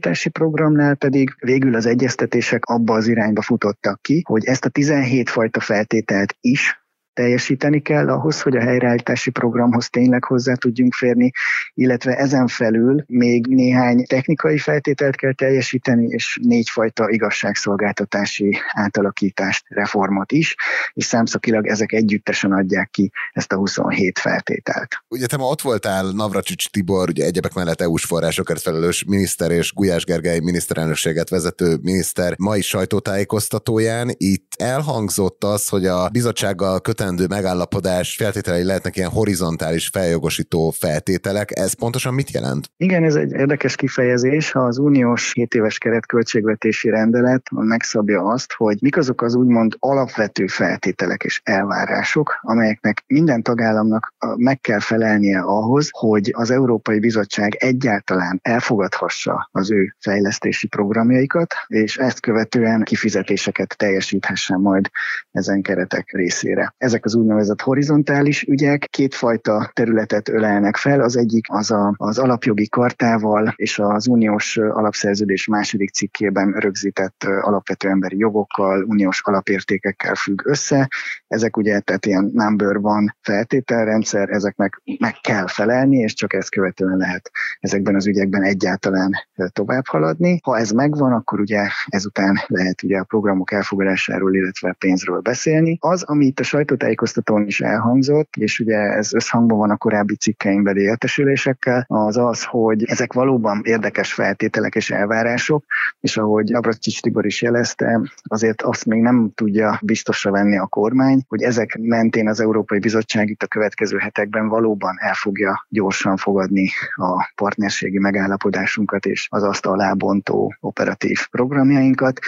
helyreállítási 0.01 0.29
programnál 0.29 0.95
pedig 0.95 1.35
végül 1.39 1.75
az 1.75 1.85
egyeztetések 1.85 2.65
abba 2.65 2.93
az 2.93 3.07
irányba 3.07 3.41
futottak 3.41 4.01
ki, 4.01 4.21
hogy 4.27 4.45
ezt 4.45 4.65
a 4.65 4.69
17 4.69 5.29
fajta 5.29 5.59
feltételt 5.59 6.35
is 6.41 6.80
teljesíteni 7.13 7.81
kell 7.81 8.09
ahhoz, 8.09 8.41
hogy 8.41 8.55
a 8.55 8.61
helyreállítási 8.61 9.29
programhoz 9.29 9.89
tényleg 9.89 10.23
hozzá 10.23 10.53
tudjunk 10.53 10.93
férni, 10.93 11.31
illetve 11.73 12.15
ezen 12.15 12.47
felül 12.47 13.03
még 13.07 13.47
néhány 13.47 14.05
technikai 14.05 14.57
feltételt 14.57 15.15
kell 15.15 15.33
teljesíteni, 15.33 16.05
és 16.05 16.39
négyfajta 16.41 17.09
igazságszolgáltatási 17.09 18.57
átalakítást, 18.73 19.65
reformot 19.67 20.31
is, 20.31 20.55
és 20.93 21.05
számszakilag 21.05 21.67
ezek 21.67 21.91
együttesen 21.91 22.51
adják 22.51 22.89
ki 22.89 23.11
ezt 23.31 23.51
a 23.51 23.55
27 23.55 24.19
feltételt. 24.19 25.03
Ugye 25.07 25.25
te 25.25 25.37
ma 25.37 25.45
ott 25.45 25.61
voltál 25.61 26.11
Navracsics 26.11 26.69
Tibor, 26.69 27.09
ugye 27.09 27.25
egyebek 27.25 27.53
mellett 27.53 27.81
EU-s 27.81 28.05
forrásokért 28.05 28.61
felelős 28.61 29.03
miniszter 29.03 29.51
és 29.51 29.73
Gulyás 29.73 30.03
Gergely 30.03 30.39
miniszterelnökséget 30.39 31.29
vezető 31.29 31.77
miniszter 31.81 32.33
mai 32.37 32.61
sajtótájékoztatóján. 32.61 34.09
Itt 34.17 34.51
elhangzott 34.57 35.43
az, 35.43 35.67
hogy 35.67 35.85
a 35.85 36.09
bizottsággal 36.09 36.81
kötelen 36.81 37.00
kötendő 37.01 37.25
megállapodás 37.27 38.15
feltételei 38.15 38.63
lehetnek 38.63 38.95
ilyen 38.95 39.09
horizontális 39.09 39.87
feljogosító 39.87 40.69
feltételek. 40.69 41.57
Ez 41.57 41.73
pontosan 41.73 42.13
mit 42.13 42.31
jelent? 42.31 42.71
Igen, 42.77 43.03
ez 43.03 43.15
egy 43.15 43.31
érdekes 43.31 43.75
kifejezés. 43.75 44.55
Az 44.55 44.77
uniós 44.77 45.33
7 45.33 45.53
éves 45.53 45.77
keret 45.77 46.05
költségvetési 46.05 46.89
rendelet 46.89 47.41
megszabja 47.51 48.21
azt, 48.23 48.53
hogy 48.53 48.77
mik 48.81 48.97
azok 48.97 49.21
az 49.21 49.35
úgymond 49.35 49.75
alapvető 49.79 50.47
feltételek 50.47 51.23
és 51.23 51.41
elvárások, 51.43 52.39
amelyeknek 52.41 53.03
minden 53.07 53.43
tagállamnak 53.43 54.13
meg 54.35 54.59
kell 54.59 54.79
felelnie 54.79 55.39
ahhoz, 55.39 55.89
hogy 55.91 56.31
az 56.33 56.51
Európai 56.51 56.99
Bizottság 56.99 57.55
egyáltalán 57.55 58.39
elfogadhassa 58.41 59.49
az 59.51 59.71
ő 59.71 59.95
fejlesztési 59.99 60.67
programjaikat, 60.67 61.53
és 61.67 61.97
ezt 61.97 62.19
követően 62.19 62.83
kifizetéseket 62.83 63.77
teljesíthessen 63.77 64.59
majd 64.59 64.89
ezen 65.31 65.61
keretek 65.61 66.11
részére. 66.11 66.73
Ezek 66.77 66.90
ezek 66.91 67.05
az 67.05 67.15
úgynevezett 67.15 67.61
horizontális 67.61 68.43
ügyek 68.43 68.87
kétfajta 68.89 69.69
területet 69.73 70.29
ölelnek 70.29 70.75
fel. 70.75 71.01
Az 71.01 71.17
egyik 71.17 71.45
az 71.49 71.71
a, 71.71 71.93
az 71.97 72.17
alapjogi 72.17 72.67
kartával 72.69 73.53
és 73.55 73.79
az 73.79 74.07
uniós 74.07 74.57
alapszerződés 74.57 75.47
második 75.47 75.89
cikkében 75.89 76.51
rögzített 76.51 77.23
alapvető 77.23 77.89
emberi 77.89 78.17
jogokkal, 78.17 78.83
uniós 78.83 79.21
alapértékekkel 79.23 80.15
függ 80.15 80.41
össze. 80.45 80.87
Ezek 81.27 81.57
ugye, 81.57 81.79
tehát 81.79 82.05
ilyen 82.05 82.29
number 82.33 82.79
van 82.79 83.17
feltételrendszer, 83.21 84.29
ezeknek 84.29 84.81
meg 84.99 85.15
kell 85.21 85.47
felelni, 85.47 85.97
és 85.97 86.13
csak 86.13 86.33
ezt 86.33 86.49
követően 86.49 86.97
lehet 86.97 87.31
ezekben 87.59 87.95
az 87.95 88.07
ügyekben 88.07 88.43
egyáltalán 88.43 89.11
tovább 89.53 89.85
haladni. 89.87 90.39
Ha 90.43 90.57
ez 90.57 90.71
megvan, 90.71 91.11
akkor 91.13 91.39
ugye 91.39 91.67
ezután 91.85 92.39
lehet 92.47 92.83
ugye 92.83 92.97
a 92.97 93.03
programok 93.03 93.51
elfogadásáról, 93.51 94.35
illetve 94.35 94.75
pénzről 94.79 95.19
beszélni. 95.19 95.77
Az, 95.79 96.03
ami 96.03 96.25
itt 96.25 96.39
a 96.39 96.43
sajtót 96.43 96.80
sajtótájékoztatón 96.81 97.45
is 97.45 97.61
elhangzott, 97.61 98.35
és 98.35 98.59
ugye 98.59 98.77
ez 98.77 99.13
összhangban 99.13 99.57
van 99.57 99.69
a 99.69 99.77
korábbi 99.77 100.15
cikkeinkbeli 100.15 100.81
értesülésekkel, 100.81 101.85
az 101.87 102.17
az, 102.17 102.43
hogy 102.43 102.83
ezek 102.85 103.13
valóban 103.13 103.61
érdekes 103.63 104.13
feltételek 104.13 104.75
és 104.75 104.91
elvárások, 104.91 105.65
és 105.99 106.17
ahogy 106.17 106.49
Navracsics 106.49 107.01
Tibor 107.01 107.25
is 107.25 107.41
jelezte, 107.41 108.01
azért 108.23 108.61
azt 108.61 108.85
még 108.85 109.01
nem 109.01 109.31
tudja 109.35 109.79
biztosra 109.81 110.31
venni 110.31 110.57
a 110.57 110.65
kormány, 110.65 111.21
hogy 111.27 111.41
ezek 111.41 111.77
mentén 111.81 112.27
az 112.27 112.39
Európai 112.39 112.79
Bizottság 112.79 113.29
itt 113.29 113.43
a 113.43 113.47
következő 113.47 113.97
hetekben 113.97 114.47
valóban 114.47 114.95
el 114.99 115.13
fogja 115.13 115.65
gyorsan 115.69 116.17
fogadni 116.17 116.69
a 116.95 117.31
partnerségi 117.35 117.99
megállapodásunkat 117.99 119.05
és 119.05 119.27
az 119.29 119.43
azt 119.43 119.65
alábontó 119.65 120.55
operatív 120.59 121.27
programjainkat. 121.31 122.19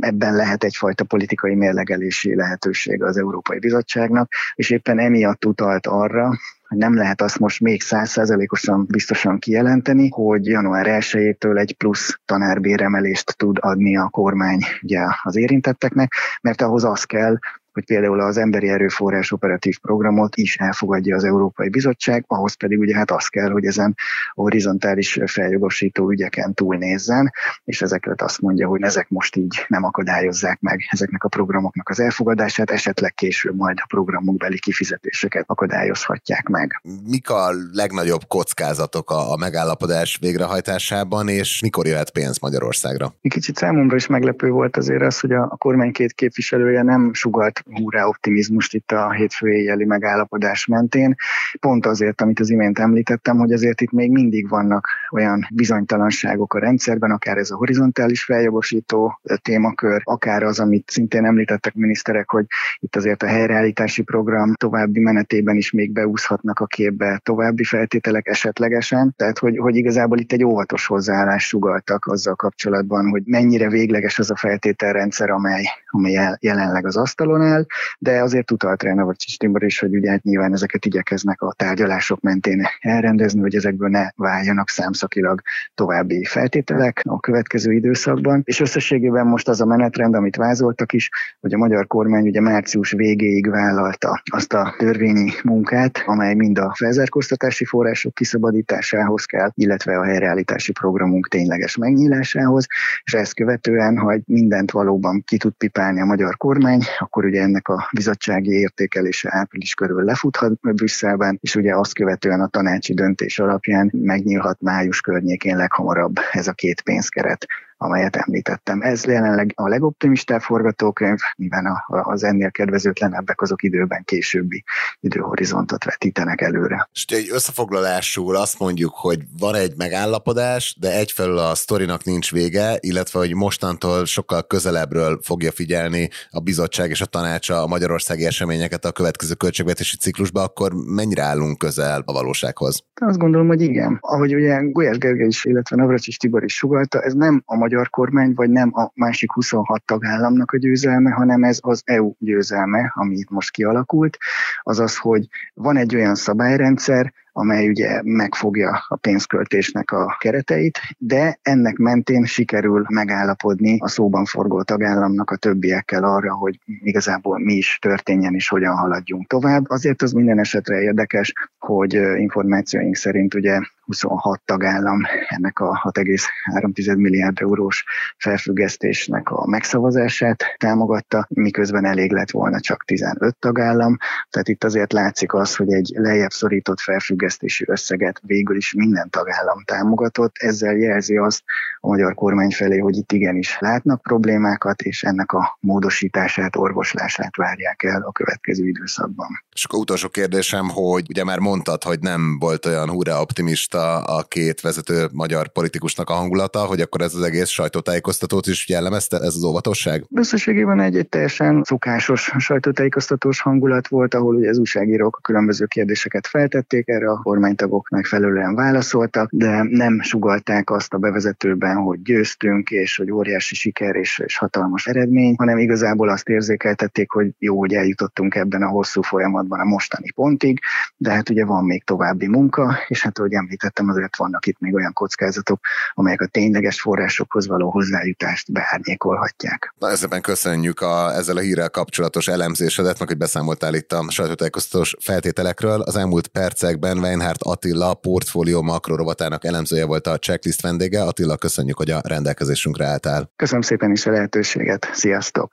Ebben 0.00 0.34
lehet 0.34 0.64
egyfajta 0.64 1.04
politikai 1.04 1.54
mérlegelési 1.54 2.34
lehetőség 2.34 3.02
az 3.02 3.16
Európai 3.16 3.58
Bizottság 3.58 3.97
bizottságnak, 3.98 4.32
és 4.54 4.70
éppen 4.70 4.98
emiatt 4.98 5.44
utalt 5.44 5.86
arra, 5.86 6.38
hogy 6.68 6.78
nem 6.78 6.94
lehet 6.94 7.20
azt 7.20 7.38
most 7.38 7.60
még 7.60 7.82
százszerzelékosan 7.82 8.86
biztosan 8.88 9.38
kijelenteni, 9.38 10.08
hogy 10.08 10.46
január 10.46 10.86
1-től 10.88 11.58
egy 11.58 11.74
plusz 11.76 12.18
tanárbéremelést 12.24 13.36
tud 13.36 13.56
adni 13.60 13.96
a 13.96 14.08
kormány 14.08 14.60
ugye, 14.82 15.00
az 15.22 15.36
érintetteknek, 15.36 16.12
mert 16.40 16.62
ahhoz 16.62 16.84
az 16.84 17.04
kell, 17.04 17.38
hogy 17.78 17.86
például 17.86 18.20
az 18.20 18.36
emberi 18.36 18.68
erőforrás 18.68 19.32
operatív 19.32 19.78
programot 19.78 20.36
is 20.36 20.56
elfogadja 20.56 21.16
az 21.16 21.24
Európai 21.24 21.68
Bizottság, 21.68 22.24
ahhoz 22.26 22.54
pedig 22.54 22.78
ugye 22.78 22.96
hát 22.96 23.10
az 23.10 23.26
kell, 23.26 23.50
hogy 23.50 23.64
ezen 23.64 23.94
horizontális 24.32 25.18
feljogosító 25.26 26.10
ügyeken 26.10 26.54
túlnézzen, 26.54 27.32
és 27.64 27.82
ezeket 27.82 28.22
azt 28.22 28.40
mondja, 28.40 28.68
hogy 28.68 28.82
ezek 28.82 29.08
most 29.08 29.36
így 29.36 29.64
nem 29.68 29.84
akadályozzák 29.84 30.60
meg 30.60 30.80
ezeknek 30.90 31.24
a 31.24 31.28
programoknak 31.28 31.88
az 31.88 32.00
elfogadását, 32.00 32.70
esetleg 32.70 33.14
később 33.14 33.56
majd 33.56 33.76
a 33.80 33.86
programokbeli 33.88 34.58
kifizetéseket 34.58 35.44
akadályozhatják 35.46 36.48
meg. 36.48 36.80
Mik 37.06 37.30
a 37.30 37.50
legnagyobb 37.72 38.26
kockázatok 38.28 39.10
a, 39.10 39.32
a 39.32 39.36
megállapodás 39.36 40.18
végrehajtásában, 40.20 41.28
és 41.28 41.60
mikor 41.62 41.86
jöhet 41.86 42.10
pénz 42.10 42.38
Magyarországra? 42.38 43.14
Egy 43.20 43.32
kicsit 43.32 43.56
számomra 43.56 43.96
is 43.96 44.06
meglepő 44.06 44.50
volt 44.50 44.76
azért 44.76 45.02
az, 45.02 45.20
hogy 45.20 45.32
a, 45.32 45.42
a 45.42 45.56
kormány 45.56 45.92
két 45.92 46.12
képviselője 46.12 46.82
nem 46.82 47.14
sugalt 47.14 47.62
húrá 47.72 48.04
optimizmust 48.04 48.74
itt 48.74 48.92
a 48.92 49.10
hétfő 49.10 49.48
éjjeli 49.48 49.84
megállapodás 49.84 50.66
mentén. 50.66 51.14
Pont 51.60 51.86
azért, 51.86 52.20
amit 52.20 52.40
az 52.40 52.50
imént 52.50 52.78
említettem, 52.78 53.36
hogy 53.36 53.52
azért 53.52 53.80
itt 53.80 53.92
még 53.92 54.10
mindig 54.10 54.48
vannak 54.48 54.88
olyan 55.10 55.46
bizonytalanságok 55.54 56.54
a 56.54 56.58
rendszerben, 56.58 57.10
akár 57.10 57.36
ez 57.36 57.50
a 57.50 57.56
horizontális 57.56 58.24
feljogosító 58.24 59.20
témakör, 59.42 60.00
akár 60.04 60.42
az, 60.42 60.60
amit 60.60 60.90
szintén 60.90 61.24
említettek 61.24 61.74
miniszterek, 61.74 62.30
hogy 62.30 62.46
itt 62.78 62.96
azért 62.96 63.22
a 63.22 63.26
helyreállítási 63.26 64.02
program 64.02 64.54
további 64.54 65.00
menetében 65.00 65.56
is 65.56 65.70
még 65.70 65.92
beúszhatnak 65.92 66.58
a 66.60 66.66
képbe 66.66 67.20
további 67.22 67.64
feltételek 67.64 68.26
esetlegesen. 68.28 69.14
Tehát, 69.16 69.38
hogy, 69.38 69.58
hogy 69.58 69.76
igazából 69.76 70.18
itt 70.18 70.32
egy 70.32 70.44
óvatos 70.44 70.86
hozzáállás 70.86 71.46
sugaltak 71.46 72.06
azzal 72.06 72.34
kapcsolatban, 72.34 73.08
hogy 73.08 73.22
mennyire 73.26 73.68
végleges 73.68 74.18
az 74.18 74.30
a 74.30 74.36
feltételrendszer, 74.36 75.30
amely, 75.30 75.64
amely 75.86 76.36
jelenleg 76.40 76.86
az 76.86 76.96
asztalon 76.96 77.42
áll, 77.48 77.66
de 77.98 78.22
azért 78.22 78.50
utalt 78.50 78.82
rá 78.82 78.94
Navracsics 78.94 79.38
Tibor 79.38 79.62
is, 79.62 79.78
hogy 79.78 79.94
ugye 79.94 80.10
hát 80.10 80.22
nyilván 80.22 80.52
ezeket 80.52 80.84
igyekeznek 80.84 81.40
a 81.40 81.52
tárgyalások 81.56 82.20
mentén 82.20 82.66
elrendezni, 82.80 83.40
hogy 83.40 83.54
ezekből 83.54 83.88
ne 83.88 84.08
váljanak 84.16 84.68
számszakilag 84.68 85.40
további 85.74 86.24
feltételek 86.24 87.00
a 87.08 87.20
következő 87.20 87.72
időszakban. 87.72 88.42
És 88.44 88.60
összességében 88.60 89.26
most 89.26 89.48
az 89.48 89.60
a 89.60 89.66
menetrend, 89.66 90.14
amit 90.14 90.36
vázoltak 90.36 90.92
is, 90.92 91.10
hogy 91.40 91.54
a 91.54 91.58
magyar 91.58 91.86
kormány 91.86 92.26
ugye 92.26 92.40
március 92.40 92.90
végéig 92.90 93.50
vállalta 93.50 94.22
azt 94.24 94.52
a 94.52 94.74
törvényi 94.78 95.30
munkát, 95.44 96.02
amely 96.06 96.34
mind 96.34 96.58
a 96.58 96.72
felzárkóztatási 96.76 97.64
források 97.64 98.14
kiszabadításához 98.14 99.24
kell, 99.24 99.50
illetve 99.54 99.98
a 99.98 100.04
helyreállítási 100.04 100.72
programunk 100.72 101.28
tényleges 101.28 101.76
megnyílásához, 101.76 102.66
és 103.04 103.14
ezt 103.14 103.34
követően, 103.34 103.98
hogy 103.98 104.20
mindent 104.24 104.70
valóban 104.70 105.22
ki 105.26 105.36
tud 105.36 105.52
pipálni 105.52 106.00
a 106.00 106.04
magyar 106.04 106.36
kormány, 106.36 106.82
akkor 106.98 107.24
ugye 107.24 107.37
ennek 107.38 107.68
a 107.68 107.88
bizottsági 107.92 108.50
értékelése 108.50 109.28
április 109.32 109.74
körül 109.74 110.04
lefuthat 110.04 110.60
Brüsszelben, 110.60 111.38
és 111.42 111.54
ugye 111.54 111.76
azt 111.76 111.94
követően 111.94 112.40
a 112.40 112.48
tanácsi 112.48 112.94
döntés 112.94 113.38
alapján 113.38 113.90
megnyílhat 113.94 114.60
május 114.60 115.00
környékén 115.00 115.56
leghamarabb 115.56 116.16
ez 116.32 116.48
a 116.48 116.52
két 116.52 116.80
pénzkeret 116.80 117.46
amelyet 117.78 118.16
említettem. 118.16 118.80
Ez 118.80 119.04
jelenleg 119.04 119.52
a 119.54 119.68
legoptimistább 119.68 120.40
forgatókönyv, 120.40 121.18
mivel 121.36 121.84
az 121.86 122.24
ennél 122.24 122.50
kedvezőtlenebbek 122.50 123.40
azok 123.40 123.62
időben 123.62 124.02
későbbi 124.04 124.64
időhorizontot 125.00 125.84
vetítenek 125.84 126.40
előre. 126.40 126.88
És 126.92 127.04
egy 127.04 127.28
összefoglalásul 127.32 128.36
azt 128.36 128.58
mondjuk, 128.58 128.94
hogy 128.94 129.18
van 129.38 129.54
egy 129.54 129.72
megállapodás, 129.76 130.76
de 130.80 130.98
egyfelől 130.98 131.38
a 131.38 131.54
sztorinak 131.54 132.04
nincs 132.04 132.32
vége, 132.32 132.76
illetve 132.80 133.18
hogy 133.18 133.34
mostantól 133.34 134.04
sokkal 134.04 134.46
közelebbről 134.46 135.20
fogja 135.22 135.50
figyelni 135.52 136.08
a 136.30 136.40
bizottság 136.40 136.90
és 136.90 137.00
a 137.00 137.06
tanácsa 137.06 137.62
a 137.62 137.66
magyarországi 137.66 138.26
eseményeket 138.26 138.84
a 138.84 138.92
következő 138.92 139.34
költségvetési 139.34 139.96
ciklusban, 139.96 140.44
akkor 140.44 140.72
mennyire 140.74 141.22
állunk 141.22 141.58
közel 141.58 142.02
a 142.04 142.12
valósághoz? 142.12 142.84
Azt 143.00 143.18
gondolom, 143.18 143.46
hogy 143.46 143.60
igen. 143.60 143.98
Ahogy 144.00 144.34
ugye 144.34 144.60
Gulyás 144.60 144.98
Gergely 144.98 145.26
is, 145.26 145.44
illetve 145.44 145.76
Navracsis 145.76 146.16
Tibor 146.16 146.44
is 146.44 146.54
sugalta, 146.54 147.00
ez 147.00 147.12
nem 147.12 147.42
a 147.46 147.56
magyar 147.68 147.90
kormány, 147.90 148.32
vagy 148.34 148.50
nem 148.50 148.70
a 148.74 148.90
másik 148.94 149.32
26 149.32 149.82
tagállamnak 149.84 150.52
a 150.52 150.58
győzelme, 150.58 151.10
hanem 151.10 151.42
ez 151.42 151.58
az 151.60 151.82
EU 151.84 152.12
győzelme, 152.18 152.92
ami 152.94 153.16
itt 153.16 153.30
most 153.30 153.50
kialakult. 153.50 154.18
Azaz, 154.62 154.96
hogy 154.96 155.28
van 155.54 155.76
egy 155.76 155.94
olyan 155.94 156.14
szabályrendszer, 156.14 157.12
amely 157.38 157.68
ugye 157.68 158.00
megfogja 158.04 158.84
a 158.88 158.96
pénzköltésnek 158.96 159.90
a 159.90 160.16
kereteit, 160.18 160.78
de 160.98 161.38
ennek 161.42 161.76
mentén 161.76 162.24
sikerül 162.24 162.84
megállapodni 162.88 163.76
a 163.80 163.88
szóban 163.88 164.24
forgó 164.24 164.62
tagállamnak 164.62 165.30
a 165.30 165.36
többiekkel 165.36 166.04
arra, 166.04 166.34
hogy 166.34 166.58
igazából 166.64 167.38
mi 167.38 167.52
is 167.54 167.78
történjen 167.80 168.34
és 168.34 168.48
hogyan 168.48 168.76
haladjunk 168.76 169.26
tovább. 169.26 169.70
Azért 169.70 170.02
az 170.02 170.12
minden 170.12 170.38
esetre 170.38 170.80
érdekes, 170.80 171.32
hogy 171.58 171.92
információink 172.16 172.96
szerint 172.96 173.34
ugye 173.34 173.60
26 173.88 174.40
tagállam 174.44 175.00
ennek 175.28 175.58
a 175.58 175.90
6,3 175.92 176.96
milliárd 176.96 177.40
eurós 177.40 177.84
felfüggesztésnek 178.16 179.30
a 179.30 179.46
megszavazását 179.46 180.44
támogatta, 180.56 181.26
miközben 181.28 181.84
elég 181.84 182.12
lett 182.12 182.30
volna 182.30 182.60
csak 182.60 182.84
15 182.84 183.36
tagállam. 183.36 183.96
Tehát 184.30 184.48
itt 184.48 184.64
azért 184.64 184.92
látszik 184.92 185.34
az, 185.34 185.56
hogy 185.56 185.72
egy 185.72 185.92
lejjebb 185.94 186.30
szorított 186.30 186.80
felfüggesztési 187.28 187.64
összeget 187.66 188.20
végül 188.26 188.56
is 188.56 188.72
minden 188.72 189.10
tagállam 189.10 189.62
támogatott. 189.64 190.32
Ezzel 190.38 190.76
jelzi 190.76 191.16
azt 191.16 191.42
a 191.80 191.88
magyar 191.88 192.14
kormány 192.14 192.50
felé, 192.50 192.78
hogy 192.78 192.96
itt 192.96 193.12
igenis 193.12 193.58
látnak 193.60 194.02
problémákat, 194.02 194.80
és 194.80 195.02
ennek 195.02 195.32
a 195.32 195.58
módosítását, 195.60 196.56
orvoslását 196.56 197.36
várják 197.36 197.82
el 197.82 198.02
a 198.02 198.12
következő 198.12 198.66
időszakban. 198.66 199.28
És 199.54 199.64
akkor 199.64 199.78
utolsó 199.78 200.08
kérdésem, 200.08 200.68
hogy 200.68 201.04
ugye 201.08 201.24
már 201.24 201.38
mondtad, 201.38 201.82
hogy 201.82 201.98
nem 202.00 202.38
volt 202.38 202.66
olyan 202.66 202.90
hurra 202.90 203.20
optimista 203.20 203.78
a, 203.78 204.18
a 204.18 204.22
két 204.22 204.60
vezető 204.60 205.08
magyar 205.12 205.48
politikusnak 205.48 206.10
a 206.10 206.12
hangulata, 206.12 206.58
hogy 206.58 206.80
akkor 206.80 207.00
ez 207.00 207.14
az 207.14 207.22
egész 207.22 207.48
sajtótájékoztatót 207.48 208.46
is 208.46 208.68
jellemezte, 208.68 209.16
ez 209.16 209.34
az 209.34 209.44
óvatosság? 209.44 210.04
Összességében 210.14 210.80
egy, 210.80 210.96
egy 210.96 211.08
teljesen 211.08 211.62
szokásos 211.64 212.32
sajtótájékoztatós 212.38 213.40
hangulat 213.40 213.88
volt, 213.88 214.14
ahol 214.14 214.34
ugye 214.34 214.48
az 214.48 214.58
újságírók 214.58 215.16
a 215.16 215.20
különböző 215.20 215.66
kérdéseket 215.66 216.26
feltették, 216.26 216.88
erre 216.88 217.10
a 217.10 217.17
kormánytagok 217.22 217.88
megfelelően 217.88 218.54
válaszoltak, 218.54 219.28
de 219.32 219.62
nem 219.62 220.00
sugalták 220.00 220.70
azt 220.70 220.94
a 220.94 220.98
bevezetőben, 220.98 221.76
hogy 221.76 222.02
győztünk, 222.02 222.70
és 222.70 222.96
hogy 222.96 223.10
óriási 223.10 223.54
siker 223.54 223.96
és, 223.96 224.18
és 224.24 224.38
hatalmas 224.38 224.86
eredmény, 224.86 225.34
hanem 225.38 225.58
igazából 225.58 226.08
azt 226.08 226.28
érzékeltették, 226.28 227.10
hogy 227.10 227.34
jó, 227.38 227.58
hogy 227.58 227.74
eljutottunk 227.74 228.34
ebben 228.34 228.62
a 228.62 228.68
hosszú 228.68 229.02
folyamatban 229.02 229.60
a 229.60 229.64
mostani 229.64 230.12
pontig, 230.12 230.60
de 230.96 231.10
hát 231.10 231.30
ugye 231.30 231.44
van 231.44 231.64
még 231.64 231.84
további 231.84 232.26
munka, 232.26 232.76
és 232.88 233.02
hát 233.02 233.18
ahogy 233.18 233.32
említettem, 233.32 233.88
azért 233.88 234.16
vannak 234.16 234.46
itt 234.46 234.60
még 234.60 234.74
olyan 234.74 234.92
kockázatok, 234.92 235.60
amelyek 235.94 236.20
a 236.20 236.26
tényleges 236.26 236.80
forrásokhoz 236.80 237.46
való 237.46 237.70
hozzájutást 237.70 238.52
beárnyékolhatják. 238.52 239.74
Na, 239.78 239.90
ezzel 239.90 240.20
köszönjük 240.20 240.80
a, 240.80 241.14
ezzel 241.14 241.36
a 241.36 241.40
hírrel 241.40 241.70
kapcsolatos 241.70 242.28
elemzésedet, 242.28 242.98
meg 242.98 243.08
hogy 243.08 243.16
beszámoltál 243.16 243.74
itt 243.74 243.92
a 243.92 244.10
sajtótájékoztatós 244.10 244.96
feltételekről. 245.00 245.80
Az 245.80 245.96
elmúlt 245.96 246.26
percekben 246.26 246.97
Weinhardt 246.98 247.42
Attila 247.42 247.94
portfólió 247.94 248.62
makrorovatának 248.62 249.44
elemzője 249.44 249.84
volt 249.84 250.06
a 250.06 250.18
checklist 250.18 250.62
vendége. 250.62 251.02
Attila, 251.02 251.36
köszönjük, 251.36 251.76
hogy 251.76 251.90
a 251.90 252.00
rendelkezésünkre 252.04 252.86
álltál. 252.86 253.30
Köszönöm 253.36 253.62
szépen 253.62 253.90
is 253.90 254.06
a 254.06 254.10
lehetőséget. 254.10 254.88
Sziasztok! 254.92 255.48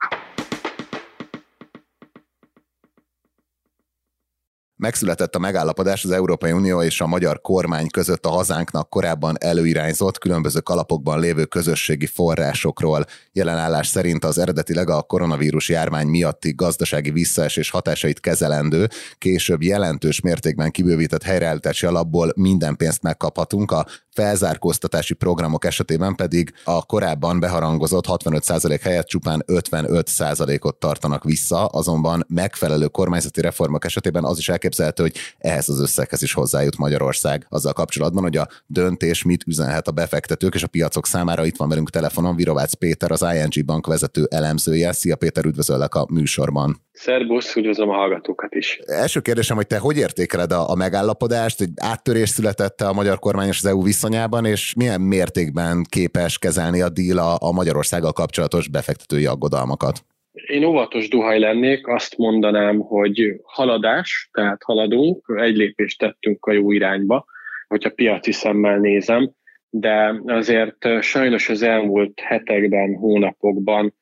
Megszületett 4.78 5.34
a 5.34 5.38
megállapodás 5.38 6.04
az 6.04 6.10
Európai 6.10 6.52
Unió 6.52 6.82
és 6.82 7.00
a 7.00 7.06
magyar 7.06 7.40
kormány 7.40 7.88
között 7.88 8.26
a 8.26 8.30
hazánknak 8.30 8.90
korábban 8.90 9.36
előirányzott 9.38 10.18
különböző 10.18 10.60
kalapokban 10.60 11.20
lévő 11.20 11.44
közösségi 11.44 12.06
forrásokról. 12.06 13.04
Jelenállás 13.32 13.86
szerint 13.86 14.24
az 14.24 14.38
eredetileg 14.38 14.90
a 14.90 15.02
koronavírus 15.02 15.68
járvány 15.68 16.06
miatti 16.06 16.52
gazdasági 16.54 17.10
visszaesés 17.10 17.70
hatásait 17.70 18.20
kezelendő, 18.20 18.88
később 19.18 19.62
jelentős 19.62 20.20
mértékben 20.20 20.70
kibővített 20.70 21.22
helyreállítási 21.22 21.86
alapból 21.86 22.32
minden 22.34 22.76
pénzt 22.76 23.02
megkaphatunk, 23.02 23.70
a 23.70 23.86
felzárkóztatási 24.10 25.14
programok 25.14 25.64
esetében 25.64 26.14
pedig 26.14 26.52
a 26.64 26.86
korábban 26.86 27.40
beharangozott 27.40 28.04
65% 28.08 28.80
helyett 28.82 29.06
csupán 29.06 29.44
55%-ot 29.46 30.76
tartanak 30.76 31.24
vissza, 31.24 31.66
azonban 31.66 32.24
megfelelő 32.28 32.86
kormányzati 32.86 33.40
reformok 33.40 33.84
esetében 33.84 34.24
az 34.24 34.38
is 34.38 34.48
elképzelhető, 34.66 35.02
hogy 35.02 35.16
ehhez 35.38 35.68
az 35.68 35.80
összeghez 35.80 36.22
is 36.22 36.32
hozzájut 36.32 36.78
Magyarország. 36.78 37.46
Azzal 37.48 37.72
kapcsolatban, 37.72 38.22
hogy 38.22 38.36
a 38.36 38.48
döntés 38.66 39.22
mit 39.22 39.46
üzenhet 39.46 39.88
a 39.88 39.92
befektetők 39.92 40.54
és 40.54 40.62
a 40.62 40.66
piacok 40.66 41.06
számára. 41.06 41.44
Itt 41.44 41.56
van 41.56 41.68
velünk 41.68 41.90
telefonon 41.90 42.36
Virovácz 42.36 42.72
Péter, 42.72 43.10
az 43.10 43.24
ING 43.34 43.64
Bank 43.64 43.86
vezető 43.86 44.26
elemzője. 44.30 44.92
Szia 44.92 45.16
Péter, 45.16 45.44
üdvözöllek 45.44 45.94
a 45.94 46.06
műsorban. 46.10 46.84
Szerbusz, 46.92 47.56
üdvözlöm 47.56 47.88
a 47.88 47.94
hallgatókat 47.94 48.54
is. 48.54 48.80
Első 48.86 49.20
kérdésem, 49.20 49.56
hogy 49.56 49.66
te 49.66 49.78
hogy 49.78 49.96
értékeled 49.96 50.52
a, 50.52 50.70
a 50.70 50.74
megállapodást? 50.74 51.60
Egy 51.60 51.70
áttörés 51.76 52.28
született 52.28 52.80
a 52.80 52.92
magyar 52.92 53.18
kormány 53.18 53.48
és 53.48 53.58
az 53.58 53.66
EU 53.66 53.82
viszonyában, 53.82 54.44
és 54.44 54.74
milyen 54.74 55.00
mértékben 55.00 55.84
képes 55.88 56.38
kezelni 56.38 56.80
a 56.80 56.88
díl 56.88 57.18
a, 57.18 57.36
a 57.38 57.52
Magyarországgal 57.52 58.12
kapcsolatos 58.12 58.68
befektetői 58.68 59.26
aggodalmakat? 59.26 60.04
Én 60.46 60.64
óvatos 60.64 61.08
duhaj 61.08 61.38
lennék, 61.38 61.86
azt 61.86 62.16
mondanám, 62.16 62.78
hogy 62.78 63.40
haladás, 63.42 64.28
tehát 64.32 64.62
haladunk, 64.62 65.32
egy 65.36 65.56
lépést 65.56 65.98
tettünk 65.98 66.44
a 66.44 66.52
jó 66.52 66.72
irányba, 66.72 67.24
hogyha 67.68 67.90
piaci 67.90 68.32
szemmel 68.32 68.78
nézem, 68.78 69.30
de 69.70 70.20
azért 70.26 71.02
sajnos 71.02 71.48
az 71.48 71.62
elmúlt 71.62 72.20
hetekben, 72.20 72.94
hónapokban 72.94 73.94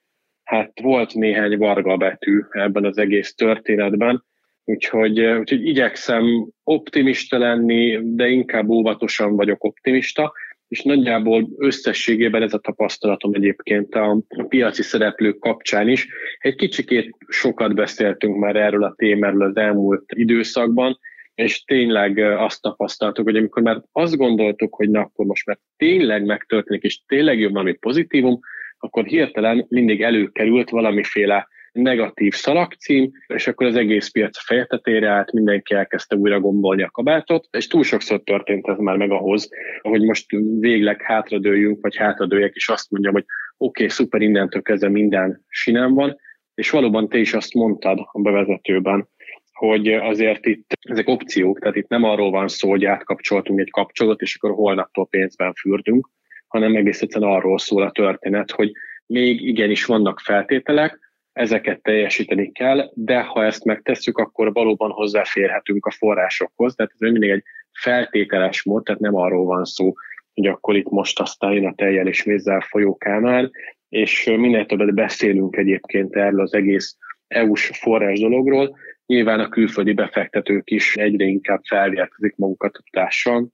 hát 0.44 0.80
volt 0.80 1.14
néhány 1.14 1.59
varga 1.59 1.96
betű 1.96 2.40
ebben 2.50 2.85
az 2.85 2.98
egész 2.98 3.35
történetben, 3.35 4.24
úgyhogy, 4.64 5.20
úgyhogy 5.20 5.66
igyekszem 5.66 6.48
optimista 6.64 7.38
lenni, 7.38 7.98
de 8.02 8.28
inkább 8.28 8.68
óvatosan 8.68 9.37
vagyok 9.37 9.64
optimista, 9.64 10.33
és 10.68 10.83
nagyjából 10.83 11.48
összességében 11.59 12.42
ez 12.42 12.55
a 12.55 12.59
tapasztalatom 12.59 13.35
egyébként 13.35 13.94
a 13.94 14.24
piaci 14.48 14.83
szereplők 14.83 15.38
kapcsán 15.38 15.88
is. 15.88 16.09
Egy 16.38 16.55
kicsikét 16.55 17.16
sokat 17.29 17.74
beszéltünk 17.74 18.37
már 18.37 18.57
erről 18.57 18.85
a 18.85 18.94
témáról 18.96 19.42
az 19.42 19.57
elmúlt 19.57 20.05
időszakban, 20.14 20.98
és 21.35 21.64
tényleg 21.64 22.18
azt 22.18 22.62
tapasztaltuk, 22.62 23.24
hogy 23.24 23.37
amikor 23.37 23.62
már 23.62 23.83
azt 23.92 24.16
gondoltuk, 24.16 24.74
hogy 24.74 24.90
na 24.90 25.00
akkor 25.00 25.27
most 25.27 25.46
már 25.46 25.59
tényleg 25.77 26.24
megtörténik, 26.24 26.83
és 26.83 27.03
tényleg 27.07 27.38
jön 27.38 27.53
valami 27.53 27.72
pozitívum, 27.72 28.40
akkor 28.79 29.05
hirtelen 29.05 29.66
mindig 29.68 30.03
előkerült 30.03 30.70
valamiféle 30.70 31.48
negatív 31.74 32.34
szalagcím, 32.34 33.10
és 33.26 33.46
akkor 33.46 33.66
az 33.66 33.76
egész 33.76 34.08
piac 34.08 34.44
fejtetére 34.44 35.08
állt, 35.08 35.32
mindenki 35.32 35.74
elkezdte 35.74 36.16
újra 36.16 36.40
gombolni 36.40 36.82
a 36.82 36.90
kabátot, 36.90 37.48
és 37.50 37.66
túl 37.66 37.82
sokszor 37.82 38.22
történt 38.22 38.68
ez 38.68 38.78
már 38.78 38.96
meg 38.96 39.10
ahhoz, 39.10 39.48
hogy 39.80 40.02
most 40.02 40.26
végleg 40.58 41.02
hátradőjünk, 41.02 41.78
vagy 41.80 41.96
hátradőjek, 41.96 42.54
és 42.54 42.68
azt 42.68 42.90
mondjam, 42.90 43.12
hogy 43.12 43.24
oké, 43.56 43.82
okay, 43.82 43.88
szuper, 43.88 44.20
innentől 44.20 44.62
kezdve 44.62 44.88
minden 44.88 45.44
sinem 45.48 45.94
van, 45.94 46.16
és 46.54 46.70
valóban 46.70 47.08
te 47.08 47.18
is 47.18 47.34
azt 47.34 47.54
mondtad 47.54 47.98
a 48.12 48.20
bevezetőben, 48.20 49.08
hogy 49.52 49.88
azért 49.88 50.46
itt 50.46 50.72
ezek 50.80 51.08
opciók, 51.08 51.58
tehát 51.58 51.76
itt 51.76 51.88
nem 51.88 52.04
arról 52.04 52.30
van 52.30 52.48
szó, 52.48 52.70
hogy 52.70 52.84
átkapcsoltunk 52.84 53.60
egy 53.60 53.70
kapcsolatot, 53.70 54.20
és 54.20 54.37
akkor 54.37 54.50
holnaptól 54.56 55.06
pénzben 55.06 55.52
fürdünk, 55.52 56.08
hanem 56.46 56.76
egész 56.76 57.02
egyszerűen 57.02 57.30
arról 57.30 57.58
szól 57.58 57.82
a 57.82 57.90
történet, 57.90 58.50
hogy 58.50 58.72
még 59.06 59.42
igenis 59.42 59.84
vannak 59.84 60.20
feltételek, 60.20 61.04
ezeket 61.35 61.83
teljesíteni 61.83 62.53
kell, 62.53 62.90
de 62.94 63.20
ha 63.20 63.44
ezt 63.44 63.64
megtesszük, 63.64 64.18
akkor 64.18 64.53
valóban 64.53 64.90
hozzáférhetünk 64.90 65.87
a 65.87 65.90
forrásokhoz, 65.90 66.75
tehát 66.75 66.92
ez 66.99 67.11
mindig 67.11 67.31
egy 67.31 67.42
feltételes 67.73 68.62
mód, 68.62 68.83
tehát 68.83 69.01
nem 69.01 69.14
arról 69.14 69.44
van 69.44 69.64
szó, 69.64 69.92
hogy 70.35 70.47
akkor 70.47 70.77
itt 70.77 70.90
most 70.90 71.20
aztán 71.20 71.53
jön 71.53 71.66
a 71.66 71.75
teljel 71.75 72.07
és 72.07 72.23
vízzel 72.23 72.61
folyó 72.61 72.97
kánál, 72.97 73.51
és 73.88 74.25
minél 74.25 74.66
többet 74.66 74.94
beszélünk 74.94 75.57
egyébként 75.57 76.16
erről 76.16 76.40
az 76.40 76.55
egész 76.55 76.97
EU-s 77.27 77.70
forrás 77.75 78.20
dologról, 78.20 78.77
nyilván 79.07 79.40
a 79.40 79.49
külföldi 79.49 79.92
befektetők 79.92 80.70
is 80.70 80.97
egyre 80.97 81.25
inkább 81.25 81.61
felvértezik 81.64 82.37
magukat 82.37 82.77
a 82.77 82.83
tudással, 82.90 83.49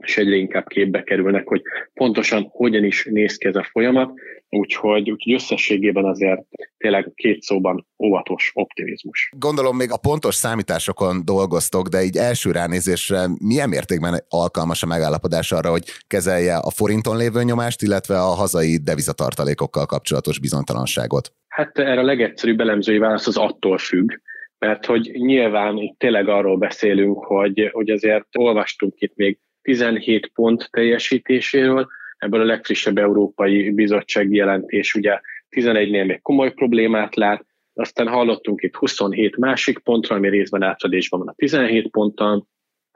és 0.00 0.18
egyre 0.18 0.36
inkább 0.36 0.66
képbe 0.66 1.02
kerülnek, 1.02 1.48
hogy 1.48 1.62
pontosan 1.94 2.48
hogyan 2.50 2.84
is 2.84 3.04
néz 3.10 3.36
ki 3.36 3.46
ez 3.46 3.56
a 3.56 3.68
folyamat, 3.70 4.12
úgyhogy, 4.48 5.10
úgyhogy 5.10 5.32
összességében 5.32 6.04
azért 6.04 6.40
tényleg 6.78 7.12
két 7.14 7.42
szóban 7.42 7.86
óvatos 8.04 8.50
optimizmus. 8.54 9.30
Gondolom 9.36 9.76
még 9.76 9.90
a 9.90 9.96
pontos 9.96 10.34
számításokon 10.34 11.24
dolgoztok, 11.24 11.88
de 11.88 12.02
így 12.02 12.16
első 12.16 12.50
ránézésre 12.50 13.26
milyen 13.38 13.68
mértékben 13.68 14.24
alkalmas 14.28 14.82
a 14.82 14.86
megállapodás 14.86 15.52
arra, 15.52 15.70
hogy 15.70 15.84
kezelje 16.06 16.56
a 16.56 16.70
forinton 16.70 17.16
lévő 17.16 17.42
nyomást, 17.42 17.82
illetve 17.82 18.14
a 18.14 18.34
hazai 18.34 18.76
devizatartalékokkal 18.76 19.86
kapcsolatos 19.86 20.40
bizonytalanságot? 20.40 21.32
Hát 21.48 21.78
erre 21.78 22.00
a 22.00 22.04
legegyszerűbb 22.04 22.60
elemzői 22.60 22.98
válasz 22.98 23.26
az 23.26 23.36
attól 23.36 23.78
függ, 23.78 24.10
mert 24.58 24.86
hogy 24.86 25.10
nyilván 25.12 25.76
itt 25.76 25.98
tényleg 25.98 26.28
arról 26.28 26.56
beszélünk, 26.56 27.24
hogy, 27.24 27.70
hogy 27.72 27.90
azért 27.90 28.26
olvastunk 28.36 28.94
itt 28.96 29.12
még 29.16 29.38
17 29.62 30.30
pont 30.34 30.68
teljesítéséről, 30.70 31.88
ebből 32.18 32.40
a 32.40 32.44
legfrissebb 32.44 32.98
Európai 32.98 33.70
Bizottsági 33.70 34.36
jelentés 34.36 34.94
ugye 34.94 35.20
11-nél 35.50 36.06
még 36.06 36.22
komoly 36.22 36.52
problémát 36.52 37.16
lát, 37.16 37.44
aztán 37.74 38.08
hallottunk 38.08 38.62
itt 38.62 38.74
27 38.74 39.36
másik 39.36 39.78
pontra, 39.78 40.16
ami 40.16 40.28
részben 40.28 40.62
átfedésben 40.62 41.20
van 41.20 41.28
a 41.28 41.34
17 41.36 41.90
ponttal, 41.90 42.46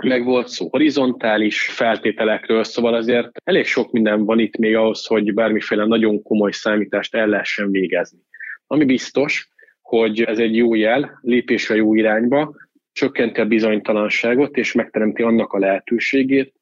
meg 0.02 0.24
volt 0.24 0.48
szó 0.48 0.68
horizontális 0.70 1.62
feltételekről, 1.62 2.64
szóval 2.64 2.94
azért 2.94 3.30
elég 3.44 3.64
sok 3.66 3.92
minden 3.92 4.24
van 4.24 4.38
itt 4.38 4.56
még 4.56 4.76
ahhoz, 4.76 5.06
hogy 5.06 5.34
bármiféle 5.34 5.84
nagyon 5.84 6.22
komoly 6.22 6.52
számítást 6.52 7.14
el 7.14 7.26
lehessen 7.26 7.70
végezni. 7.70 8.18
Ami 8.66 8.84
biztos, 8.84 9.48
hogy 9.80 10.22
ez 10.22 10.38
egy 10.38 10.56
jó 10.56 10.74
jel, 10.74 11.18
lépés 11.22 11.70
a 11.70 11.74
jó 11.74 11.94
irányba, 11.94 12.54
csökkenti 12.94 13.40
a 13.40 13.44
bizonytalanságot, 13.44 14.56
és 14.56 14.72
megteremti 14.72 15.22
annak 15.22 15.52
a 15.52 15.58
lehetőségét, 15.58 16.54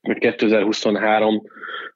hogy 0.00 0.18
2023 0.18 1.42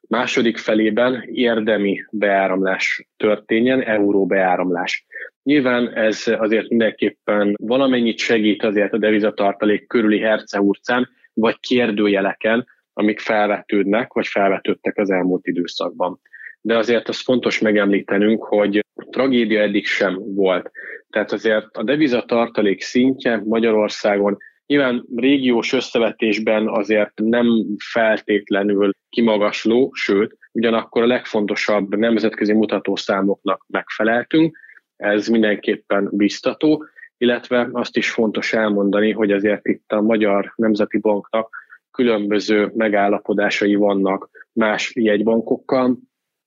második 0.07 0.57
felében 0.57 1.23
érdemi 1.31 2.05
beáramlás 2.11 3.07
történjen, 3.17 3.81
euró 3.81 4.25
beáramlás. 4.25 5.05
Nyilván 5.43 5.93
ez 5.93 6.23
azért 6.27 6.69
mindenképpen 6.69 7.55
valamennyit 7.57 8.17
segít 8.17 8.63
azért 8.63 8.93
a 8.93 8.97
devizatartalék 8.97 9.87
körüli 9.87 10.19
herceurcán, 10.19 11.09
vagy 11.33 11.59
kérdőjeleken, 11.59 12.67
amik 12.93 13.19
felvetődnek, 13.19 14.13
vagy 14.13 14.27
felvetődtek 14.27 14.97
az 14.97 15.09
elmúlt 15.09 15.47
időszakban. 15.47 16.19
De 16.61 16.77
azért 16.77 17.09
az 17.09 17.19
fontos 17.19 17.59
megemlítenünk, 17.59 18.43
hogy 18.43 18.85
tragédia 19.09 19.61
eddig 19.61 19.85
sem 19.85 20.33
volt. 20.35 20.71
Tehát 21.13 21.31
azért 21.31 21.77
a 21.77 21.83
devizatartalék 21.83 22.81
szintje 22.81 23.41
Magyarországon 23.45 24.37
Nyilván 24.65 25.05
régiós 25.15 25.73
összevetésben 25.73 26.67
azért 26.67 27.11
nem 27.15 27.47
feltétlenül 27.91 28.91
kimagasló, 29.09 29.91
sőt, 29.93 30.37
ugyanakkor 30.51 31.01
a 31.01 31.07
legfontosabb 31.07 31.95
nemzetközi 31.95 32.53
mutatószámoknak 32.53 33.65
megfeleltünk, 33.67 34.57
ez 34.95 35.27
mindenképpen 35.27 36.09
biztató, 36.11 36.85
illetve 37.17 37.69
azt 37.71 37.97
is 37.97 38.11
fontos 38.11 38.53
elmondani, 38.53 39.11
hogy 39.11 39.31
azért 39.31 39.67
itt 39.67 39.91
a 39.91 40.01
Magyar 40.01 40.53
Nemzeti 40.55 40.97
Banknak 40.97 41.49
különböző 41.91 42.71
megállapodásai 42.75 43.75
vannak 43.75 44.29
más 44.53 44.91
jegybankokkal, 44.95 45.97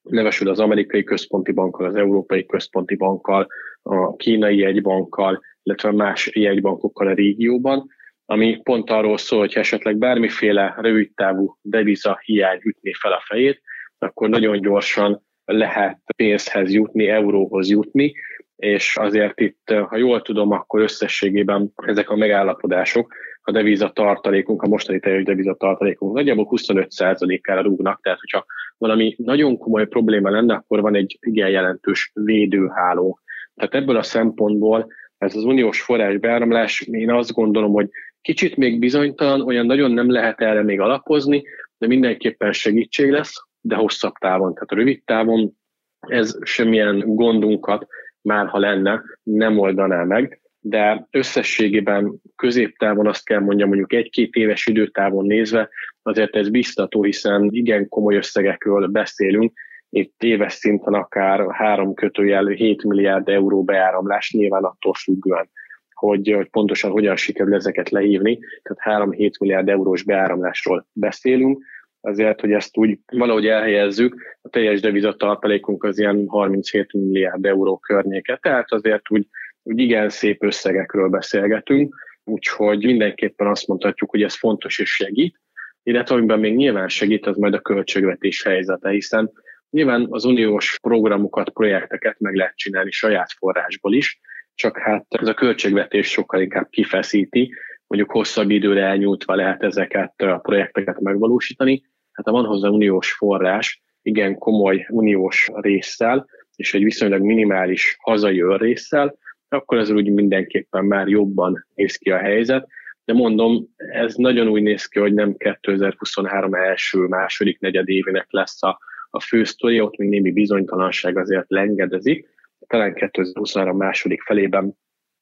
nevesül 0.02 0.48
az 0.48 0.60
Amerikai 0.60 1.04
Központi 1.04 1.52
Bankkal, 1.52 1.86
az 1.86 1.94
Európai 1.94 2.46
Központi 2.46 2.96
Bankkal, 2.96 3.46
a 3.88 4.16
Kínai 4.16 4.58
Jegybankkal, 4.58 5.42
illetve 5.62 5.92
más 5.92 6.30
jegybankokkal 6.32 7.06
a 7.06 7.14
régióban, 7.14 7.86
ami 8.24 8.60
pont 8.62 8.90
arról 8.90 9.18
szól, 9.18 9.38
hogy 9.38 9.52
esetleg 9.54 9.96
bármiféle 9.96 10.74
rövidtávú 10.78 11.56
deviza 11.62 12.20
hiány 12.24 12.60
ütné 12.62 12.92
fel 12.92 13.12
a 13.12 13.22
fejét, 13.24 13.60
akkor 13.98 14.28
nagyon 14.28 14.60
gyorsan 14.60 15.24
lehet 15.44 15.98
pénzhez 16.16 16.72
jutni, 16.72 17.08
euróhoz 17.08 17.70
jutni, 17.70 18.14
és 18.56 18.96
azért 18.96 19.40
itt, 19.40 19.70
ha 19.88 19.96
jól 19.96 20.22
tudom, 20.22 20.50
akkor 20.50 20.80
összességében 20.80 21.72
ezek 21.86 22.10
a 22.10 22.16
megállapodások, 22.16 23.14
a 23.42 23.50
deviza 23.50 23.90
tartalékunk, 23.90 24.62
a 24.62 24.68
mostani 24.68 25.00
teljes 25.00 25.24
deviza 25.24 25.54
tartalékunk 25.54 26.14
nagyjából 26.14 26.48
25%-ára 26.50 27.62
rúgnak, 27.62 28.00
tehát 28.02 28.20
hogyha 28.20 28.44
valami 28.78 29.14
nagyon 29.18 29.58
komoly 29.58 29.86
probléma 29.86 30.30
lenne, 30.30 30.54
akkor 30.54 30.80
van 30.80 30.94
egy 30.94 31.18
igen 31.20 31.48
jelentős 31.48 32.10
védőháló. 32.14 33.20
Tehát 33.56 33.74
ebből 33.74 33.96
a 33.96 34.02
szempontból 34.02 34.86
ez 35.18 35.36
az 35.36 35.44
uniós 35.44 35.80
forrás 35.80 36.18
beáramlás, 36.18 36.80
én 36.80 37.10
azt 37.10 37.32
gondolom, 37.32 37.72
hogy 37.72 37.88
kicsit 38.20 38.56
még 38.56 38.78
bizonytalan, 38.78 39.40
olyan 39.40 39.66
nagyon 39.66 39.90
nem 39.90 40.10
lehet 40.10 40.40
erre 40.40 40.62
még 40.62 40.80
alapozni, 40.80 41.42
de 41.78 41.86
mindenképpen 41.86 42.52
segítség 42.52 43.10
lesz, 43.10 43.34
de 43.60 43.74
hosszabb 43.74 44.14
távon, 44.14 44.54
tehát 44.54 44.72
rövid 44.72 45.02
távon 45.04 45.56
ez 46.00 46.38
semmilyen 46.42 47.02
gondunkat, 47.06 47.86
már 48.22 48.46
ha 48.46 48.58
lenne, 48.58 49.02
nem 49.22 49.58
oldaná 49.58 50.04
meg, 50.04 50.40
de 50.60 51.06
összességében 51.10 52.20
középtávon 52.36 53.06
azt 53.06 53.24
kell 53.24 53.40
mondjam, 53.40 53.68
mondjuk 53.68 53.92
egy-két 53.92 54.34
éves 54.34 54.66
időtávon 54.66 55.26
nézve, 55.26 55.68
azért 56.02 56.36
ez 56.36 56.48
biztató, 56.48 57.02
hiszen 57.02 57.48
igen 57.52 57.88
komoly 57.88 58.16
összegekről 58.16 58.86
beszélünk, 58.86 59.52
itt 59.90 60.22
éves 60.22 60.52
szinten 60.52 60.94
akár 60.94 61.50
három 61.50 61.94
kötőjel 61.94 62.46
7 62.46 62.84
milliárd 62.84 63.28
euró 63.28 63.64
beáramlás, 63.64 64.32
nyilván 64.32 64.64
attól 64.64 64.94
függően, 64.94 65.48
hogy, 65.92 66.32
hogy 66.34 66.50
pontosan 66.50 66.90
hogyan 66.90 67.16
sikerül 67.16 67.54
ezeket 67.54 67.90
lehívni, 67.90 68.38
tehát 68.62 69.08
3-7 69.08 69.40
milliárd 69.40 69.68
eurós 69.68 70.02
beáramlásról 70.02 70.86
beszélünk, 70.92 71.64
azért, 72.00 72.40
hogy 72.40 72.52
ezt 72.52 72.76
úgy 72.76 72.98
valahogy 73.06 73.46
elhelyezzük, 73.46 74.38
a 74.42 74.48
teljes 74.48 74.80
devizatartalékunk 74.80 75.84
az 75.84 75.98
ilyen 75.98 76.26
37 76.26 76.92
milliárd 76.92 77.44
euró 77.44 77.78
környéke, 77.78 78.38
tehát 78.42 78.72
azért 78.72 79.10
úgy, 79.10 79.26
úgy 79.62 79.78
igen 79.78 80.08
szép 80.08 80.42
összegekről 80.42 81.08
beszélgetünk, 81.08 81.94
úgyhogy 82.24 82.84
mindenképpen 82.84 83.46
azt 83.46 83.66
mondhatjuk, 83.66 84.10
hogy 84.10 84.22
ez 84.22 84.34
fontos 84.34 84.78
és 84.78 84.94
segít, 84.94 85.40
illetve 85.82 86.14
amiben 86.14 86.38
még 86.38 86.54
nyilván 86.54 86.88
segít, 86.88 87.26
az 87.26 87.36
majd 87.36 87.54
a 87.54 87.60
költségvetés 87.60 88.42
helyzete, 88.42 88.90
hiszen 88.90 89.32
nyilván 89.70 90.06
az 90.10 90.24
uniós 90.24 90.78
programokat, 90.82 91.50
projekteket 91.50 92.20
meg 92.20 92.34
lehet 92.34 92.56
csinálni 92.56 92.90
saját 92.90 93.32
forrásból 93.38 93.94
is, 93.94 94.20
csak 94.54 94.78
hát 94.78 95.06
ez 95.08 95.28
a 95.28 95.34
költségvetés 95.34 96.10
sokkal 96.10 96.40
inkább 96.40 96.68
kifeszíti, 96.68 97.52
mondjuk 97.86 98.10
hosszabb 98.10 98.50
időre 98.50 98.84
elnyújtva 98.84 99.34
lehet 99.34 99.62
ezeket 99.62 100.20
a 100.22 100.38
projekteket 100.38 101.00
megvalósítani. 101.00 101.82
Hát 102.12 102.26
ha 102.26 102.32
van 102.32 102.44
hozzá 102.44 102.68
uniós 102.68 103.12
forrás, 103.12 103.82
igen 104.02 104.38
komoly 104.38 104.86
uniós 104.88 105.48
résszel, 105.54 106.26
és 106.56 106.74
egy 106.74 106.82
viszonylag 106.82 107.20
minimális 107.20 107.96
hazai 108.00 108.42
résszel, 108.56 109.18
akkor 109.48 109.78
ez 109.78 109.90
úgy 109.90 110.12
mindenképpen 110.12 110.84
már 110.84 111.08
jobban 111.08 111.66
néz 111.74 111.96
ki 111.96 112.10
a 112.10 112.18
helyzet. 112.18 112.68
De 113.04 113.12
mondom, 113.12 113.66
ez 113.76 114.14
nagyon 114.14 114.48
úgy 114.48 114.62
néz 114.62 114.86
ki, 114.86 114.98
hogy 114.98 115.14
nem 115.14 115.36
2023 115.36 116.54
első, 116.54 116.98
második 116.98 117.60
negyedévének 117.60 118.26
lesz 118.30 118.62
a, 118.62 118.78
a 119.16 119.20
fő 119.20 119.44
sztori, 119.44 119.80
ott 119.80 119.96
még 119.96 120.08
némi 120.08 120.32
bizonytalanság 120.32 121.18
azért 121.18 121.44
lengedezik, 121.48 122.28
talán 122.66 122.94
2023 122.94 123.76
második 123.76 124.22
felében, 124.22 124.74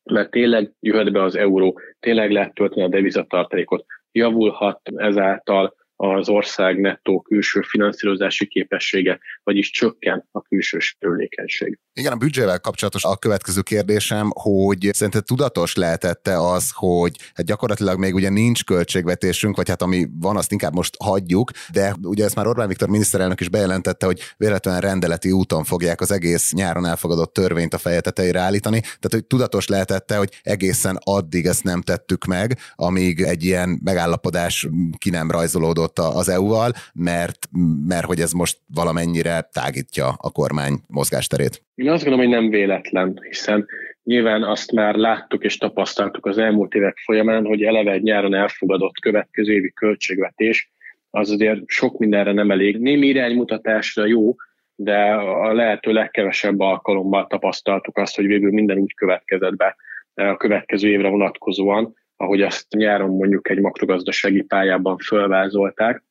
mert 0.02 0.30
tényleg 0.30 0.72
jöhet 0.80 1.12
be 1.12 1.22
az 1.22 1.37
euró, 1.37 1.80
tényleg 2.00 2.30
lehet 2.30 2.54
tölteni 2.54 2.83
a 2.83 2.88
devizatartalékot, 2.88 3.85
javulhat 4.12 4.80
ezáltal 4.96 5.74
az 5.96 6.28
ország 6.28 6.80
nettó 6.80 7.20
külső 7.20 7.61
finanszírozási 7.61 8.46
képessége, 8.46 9.18
vagyis 9.42 9.70
csökken 9.70 10.28
a 10.30 10.42
külső 10.42 10.78
terülékenység. 10.98 11.78
Igen, 11.92 12.12
a 12.12 12.16
büdzsével 12.16 12.61
kapcsolatos 12.61 13.04
a 13.04 13.16
következő 13.16 13.61
kérdésem, 13.61 14.30
hogy 14.33 14.90
szerinted 14.92 15.24
tudatos 15.24 15.74
lehetette 15.74 16.38
az, 16.38 16.70
hogy 16.74 17.16
hát 17.35 17.46
gyakorlatilag 17.46 17.98
még 17.98 18.14
ugye 18.14 18.28
nincs 18.28 18.64
költségvetésünk, 18.64 19.57
vagy 19.57 19.68
hát 19.68 19.83
ami 19.83 20.07
van, 20.20 20.37
azt 20.37 20.52
inkább 20.52 20.74
most 20.74 20.96
hagyjuk, 21.02 21.50
de 21.72 21.94
ugye 22.02 22.24
ezt 22.24 22.35
már 22.35 22.46
Orbán 22.46 22.68
Viktor 22.68 22.88
miniszterelnök 22.88 23.40
is 23.40 23.48
bejelentette, 23.48 24.07
hogy 24.07 24.20
véletlenül 24.37 24.80
rendeleti 24.80 25.30
úton 25.30 25.64
fogják 25.64 26.00
az 26.00 26.11
egész 26.11 26.52
nyáron 26.52 26.87
elfogadott 26.87 27.33
törvényt 27.33 27.74
a 27.74 27.78
feje 27.78 28.00
tetejére 28.00 28.40
állítani, 28.40 28.80
tehát 28.80 29.11
hogy 29.11 29.24
tudatos 29.24 29.66
lehetette, 29.66 30.16
hogy 30.16 30.40
egészen 30.42 30.98
addig 31.04 31.46
ezt 31.46 31.64
nem 31.64 31.83
tettük 31.83 32.24
meg, 32.24 32.59
amíg 32.74 33.20
egy 33.20 33.44
ilyen 33.44 33.80
megállapodás 33.85 34.68
ki 34.98 35.11
nem 35.11 35.30
rajzolódott 35.30 35.84
az 35.99 36.29
EU-val, 36.29 36.73
mert, 36.94 37.49
mert 37.87 38.05
hogy 38.05 38.20
ez 38.20 38.33
most 38.33 38.59
valamennyire 38.75 39.49
tágítja 39.53 40.09
a 40.18 40.31
kormány 40.31 40.75
mozgásterét. 40.87 41.62
Én 41.75 41.90
azt 41.90 42.05
gondolom, 42.05 42.31
hogy 42.31 42.40
nem 42.40 42.51
véletlen, 42.51 43.20
hiszen 43.29 43.66
nyilván 44.03 44.42
azt 44.42 44.73
már 44.73 44.94
láttuk 44.94 45.44
és 45.44 45.59
tapasztaltuk 45.59 46.27
az 46.27 46.38
elmúlt 46.38 46.75
évek 46.75 46.97
folyamán, 46.97 47.44
hogy 47.44 47.62
eleve 47.62 47.92
egy 47.92 48.03
nyáron 48.03 48.35
elfogadott 48.35 48.99
következő 49.01 49.53
évi 49.53 49.73
költségvetés, 49.73 50.73
az 51.11 51.31
azért 51.31 51.61
sok 51.66 51.99
mindenre 51.99 52.33
nem 52.33 52.51
elég. 52.51 52.79
Némi 52.79 53.07
iránymutatásra 53.07 54.07
jó, 54.07 54.35
de 54.75 55.12
a 55.14 55.53
lehető 55.53 55.92
legkevesebb 55.92 56.61
alkalommal 56.61 57.27
tapasztaltuk 57.27 57.99
azt, 57.99 58.16
hogy 58.16 58.27
végül 58.27 58.53
minden 58.53 58.79
úgy 58.79 58.94
következett 58.94 59.57
be 59.57 59.77
a 60.14 60.37
következő 60.37 60.88
évre 60.88 61.09
vonatkozóan, 61.09 61.94
ahogy 62.16 62.42
azt 62.42 62.66
nyáron 62.70 63.11
mondjuk 63.11 63.50
egy 63.50 63.61
makrogazdasági 63.61 64.42
pályában 64.42 64.98
fölvázolták, 64.98 66.05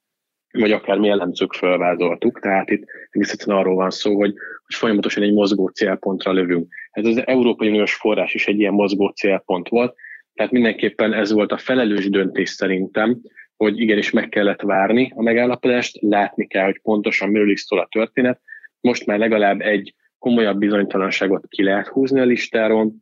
vagy 0.51 0.71
akár 0.71 0.97
mi 0.97 1.09
elemzők 1.09 1.53
fölvázoltuk, 1.53 2.39
tehát 2.39 2.69
itt 2.69 2.83
egész 3.09 3.31
egyszerűen 3.31 3.57
arról 3.57 3.75
van 3.75 3.89
szó, 3.89 4.15
hogy, 4.15 4.33
hogy 4.65 4.75
folyamatosan 4.75 5.23
egy 5.23 5.33
mozgó 5.33 5.67
célpontra 5.67 6.31
lövünk. 6.31 6.73
Ez 6.91 7.05
az 7.05 7.27
Európai 7.27 7.67
Uniós 7.67 7.93
forrás 7.93 8.33
is 8.33 8.47
egy 8.47 8.59
ilyen 8.59 8.73
mozgó 8.73 9.07
célpont 9.07 9.69
volt, 9.69 9.95
tehát 10.33 10.51
mindenképpen 10.51 11.13
ez 11.13 11.31
volt 11.31 11.51
a 11.51 11.57
felelős 11.57 12.09
döntés 12.09 12.49
szerintem, 12.49 13.21
hogy 13.55 13.79
igenis 13.79 14.11
meg 14.11 14.29
kellett 14.29 14.61
várni 14.61 15.11
a 15.15 15.21
megállapodást, 15.21 15.97
látni 16.01 16.47
kell, 16.47 16.65
hogy 16.65 16.79
pontosan 16.81 17.29
miről 17.29 17.51
is 17.51 17.61
szól 17.61 17.79
a 17.79 17.87
történet. 17.91 18.41
Most 18.79 19.05
már 19.05 19.17
legalább 19.17 19.61
egy 19.61 19.95
komolyabb 20.17 20.57
bizonytalanságot 20.57 21.45
ki 21.47 21.63
lehet 21.63 21.87
húzni 21.87 22.19
a 22.19 22.23
listáról, 22.23 22.93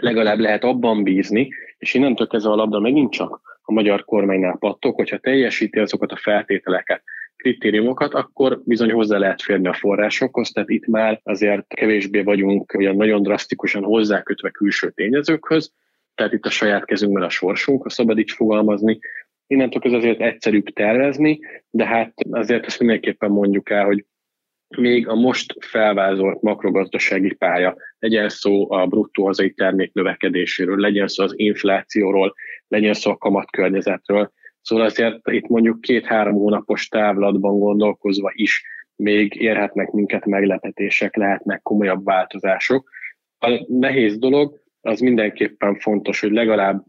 legalább 0.00 0.38
lehet 0.38 0.64
abban 0.64 1.02
bízni, 1.02 1.48
és 1.78 1.94
innentől 1.94 2.26
kezdve 2.26 2.52
a 2.52 2.54
labda 2.54 2.78
megint 2.78 3.12
csak 3.12 3.40
a 3.62 3.72
magyar 3.72 4.04
kormánynál 4.04 4.56
pattok, 4.58 4.94
hogyha 4.94 5.18
teljesíti 5.18 5.78
azokat 5.78 6.12
a 6.12 6.16
feltételeket, 6.16 7.02
kritériumokat, 7.36 8.14
akkor 8.14 8.60
bizony 8.64 8.92
hozzá 8.92 9.18
lehet 9.18 9.42
férni 9.42 9.68
a 9.68 9.72
forrásokhoz, 9.72 10.50
tehát 10.50 10.70
itt 10.70 10.86
már 10.86 11.20
azért 11.22 11.74
kevésbé 11.74 12.22
vagyunk 12.22 12.74
olyan 12.78 12.96
nagyon 12.96 13.22
drasztikusan 13.22 13.82
hozzákötve 13.82 14.50
külső 14.50 14.90
tényezőkhöz, 14.90 15.72
tehát 16.14 16.32
itt 16.32 16.44
a 16.44 16.50
saját 16.50 16.84
kezünkben 16.84 17.22
a 17.22 17.28
sorsunk, 17.28 17.82
ha 17.82 17.88
szabad 17.88 18.18
így 18.18 18.30
fogalmazni. 18.30 18.98
Innentől 19.46 19.82
ez 19.84 19.92
azért 19.92 20.20
egyszerűbb 20.20 20.68
tervezni, 20.68 21.40
de 21.70 21.86
hát 21.86 22.12
azért 22.30 22.66
ezt 22.66 22.78
mindenképpen 22.78 23.30
mondjuk 23.30 23.70
el, 23.70 23.84
hogy 23.84 24.04
még 24.76 25.08
a 25.08 25.14
most 25.14 25.54
felvázolt 25.64 26.42
makrogazdasági 26.42 27.34
pálya, 27.34 27.76
legyen 27.98 28.28
szó 28.28 28.72
a 28.72 28.86
bruttó 28.86 29.24
hazai 29.24 29.52
termék 29.52 29.92
növekedéséről, 29.92 30.76
legyen 30.76 31.08
szó 31.08 31.24
az 31.24 31.32
inflációról, 31.36 32.34
legyen 32.68 32.94
szó 32.94 33.10
a 33.10 33.16
kamatkörnyezetről, 33.16 34.32
Szóval 34.68 34.84
azért 34.84 35.28
itt 35.30 35.46
mondjuk 35.46 35.80
két-három 35.80 36.34
hónapos 36.34 36.88
távlatban 36.88 37.58
gondolkozva 37.58 38.30
is 38.34 38.64
még 38.96 39.34
érhetnek 39.34 39.90
minket 39.90 40.24
meglepetések, 40.24 41.16
lehetnek 41.16 41.62
komolyabb 41.62 42.04
változások. 42.04 42.90
A 43.38 43.64
nehéz 43.68 44.18
dolog, 44.18 44.60
az 44.80 45.00
mindenképpen 45.00 45.78
fontos, 45.78 46.20
hogy 46.20 46.30
legalább 46.30 46.84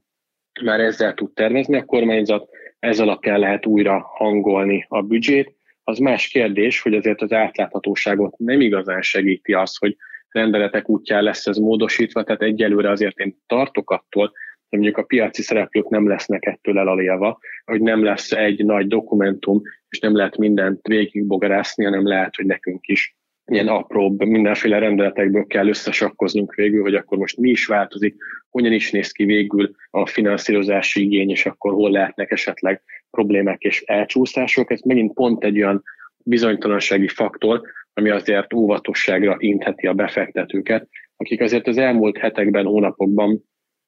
már 0.61 0.79
ezzel 0.79 1.13
tud 1.13 1.33
tervezni 1.33 1.77
a 1.77 1.85
kormányzat, 1.85 2.49
ez 2.79 2.99
alapján 2.99 3.39
lehet 3.39 3.65
újra 3.65 3.99
hangolni 3.99 4.85
a 4.87 5.01
büdzsét. 5.01 5.55
Az 5.89 5.97
más 5.97 6.27
kérdés, 6.27 6.81
hogy 6.81 6.93
azért 6.93 7.21
az 7.21 7.31
átláthatóságot 7.31 8.37
nem 8.37 8.61
igazán 8.61 9.01
segíti 9.01 9.53
az, 9.53 9.77
hogy 9.77 9.95
rendeletek 10.29 10.89
útján 10.89 11.23
lesz 11.23 11.47
ez 11.47 11.57
módosítva, 11.57 12.23
tehát 12.23 12.41
egyelőre 12.41 12.89
azért 12.89 13.17
én 13.17 13.37
tartok 13.47 13.91
attól, 13.91 14.31
hogy 14.69 14.79
mondjuk 14.79 14.97
a 14.97 15.03
piaci 15.03 15.41
szereplők 15.41 15.89
nem 15.89 16.07
lesznek 16.07 16.45
ettől 16.45 16.79
elalélva, 16.79 17.39
hogy 17.65 17.81
nem 17.81 18.03
lesz 18.03 18.31
egy 18.31 18.65
nagy 18.65 18.87
dokumentum, 18.87 19.61
és 19.89 19.99
nem 19.99 20.15
lehet 20.15 20.37
mindent 20.37 20.87
végigbogarászni, 20.87 21.83
hanem 21.83 22.07
lehet, 22.07 22.35
hogy 22.35 22.45
nekünk 22.45 22.87
is 22.87 23.17
ilyen 23.51 23.67
apróbb, 23.67 24.23
mindenféle 24.23 24.79
rendeletekből 24.79 25.45
kell 25.45 25.67
összesakkoznunk 25.67 26.53
végül, 26.53 26.81
hogy 26.81 26.95
akkor 26.95 27.17
most 27.17 27.37
mi 27.37 27.49
is 27.49 27.65
változik, 27.65 28.15
hogyan 28.49 28.71
is 28.71 28.91
néz 28.91 29.11
ki 29.11 29.23
végül 29.23 29.71
a 29.89 30.05
finanszírozási 30.05 31.01
igény, 31.01 31.29
és 31.29 31.45
akkor 31.45 31.73
hol 31.73 31.91
lehetnek 31.91 32.31
esetleg 32.31 32.81
problémák 33.11 33.61
és 33.61 33.81
elcsúszások. 33.81 34.71
Ez 34.71 34.81
megint 34.81 35.13
pont 35.13 35.43
egy 35.43 35.57
olyan 35.57 35.83
bizonytalansági 36.23 37.07
faktor, 37.07 37.61
ami 37.93 38.09
azért 38.09 38.53
óvatosságra 38.53 39.35
intheti 39.39 39.87
a 39.87 39.93
befektetőket, 39.93 40.87
akik 41.17 41.41
azért 41.41 41.67
az 41.67 41.77
elmúlt 41.77 42.17
hetekben, 42.17 42.65
hónapokban 42.65 43.43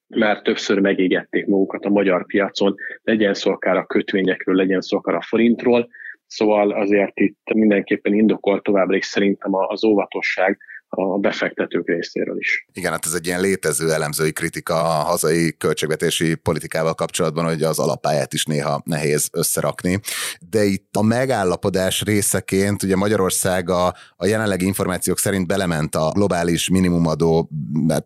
már 0.06 0.42
többször 0.42 0.78
megégették 0.78 1.46
magukat 1.46 1.84
a 1.84 1.90
magyar 1.90 2.26
piacon, 2.26 2.74
legyen 3.02 3.34
szó 3.34 3.50
akár 3.50 3.76
a 3.76 3.86
kötvényekről, 3.86 4.54
legyen 4.54 4.80
szó 4.80 4.96
akár 4.96 5.14
a 5.14 5.22
forintról, 5.22 5.88
szóval 6.32 6.70
azért 6.70 7.18
itt 7.20 7.52
mindenképpen 7.54 8.14
indokol 8.14 8.60
továbbra 8.60 8.96
is 8.96 9.06
szerintem 9.06 9.54
az 9.54 9.84
óvatosság, 9.84 10.58
a 10.94 11.18
befektetők 11.18 11.88
részéről 11.88 12.38
is. 12.38 12.66
Igen, 12.72 12.92
hát 12.92 13.06
ez 13.06 13.12
egy 13.12 13.26
ilyen 13.26 13.40
létező 13.40 13.92
elemzői 13.92 14.32
kritika 14.32 14.74
a 14.74 15.02
hazai 15.02 15.56
költségvetési 15.58 16.34
politikával 16.34 16.94
kapcsolatban, 16.94 17.44
hogy 17.44 17.62
az 17.62 17.78
alapáját 17.78 18.32
is 18.32 18.44
néha 18.44 18.82
nehéz 18.84 19.28
összerakni. 19.32 20.00
De 20.50 20.64
itt 20.64 20.96
a 20.96 21.02
megállapodás 21.02 22.02
részeként, 22.02 22.82
ugye 22.82 22.96
Magyarország 22.96 23.70
a, 23.70 23.94
a 24.16 24.26
jelenlegi 24.26 24.66
információk 24.66 25.18
szerint 25.18 25.46
belement 25.46 25.94
a 25.94 26.10
globális 26.14 26.68
minimumadó 26.68 27.48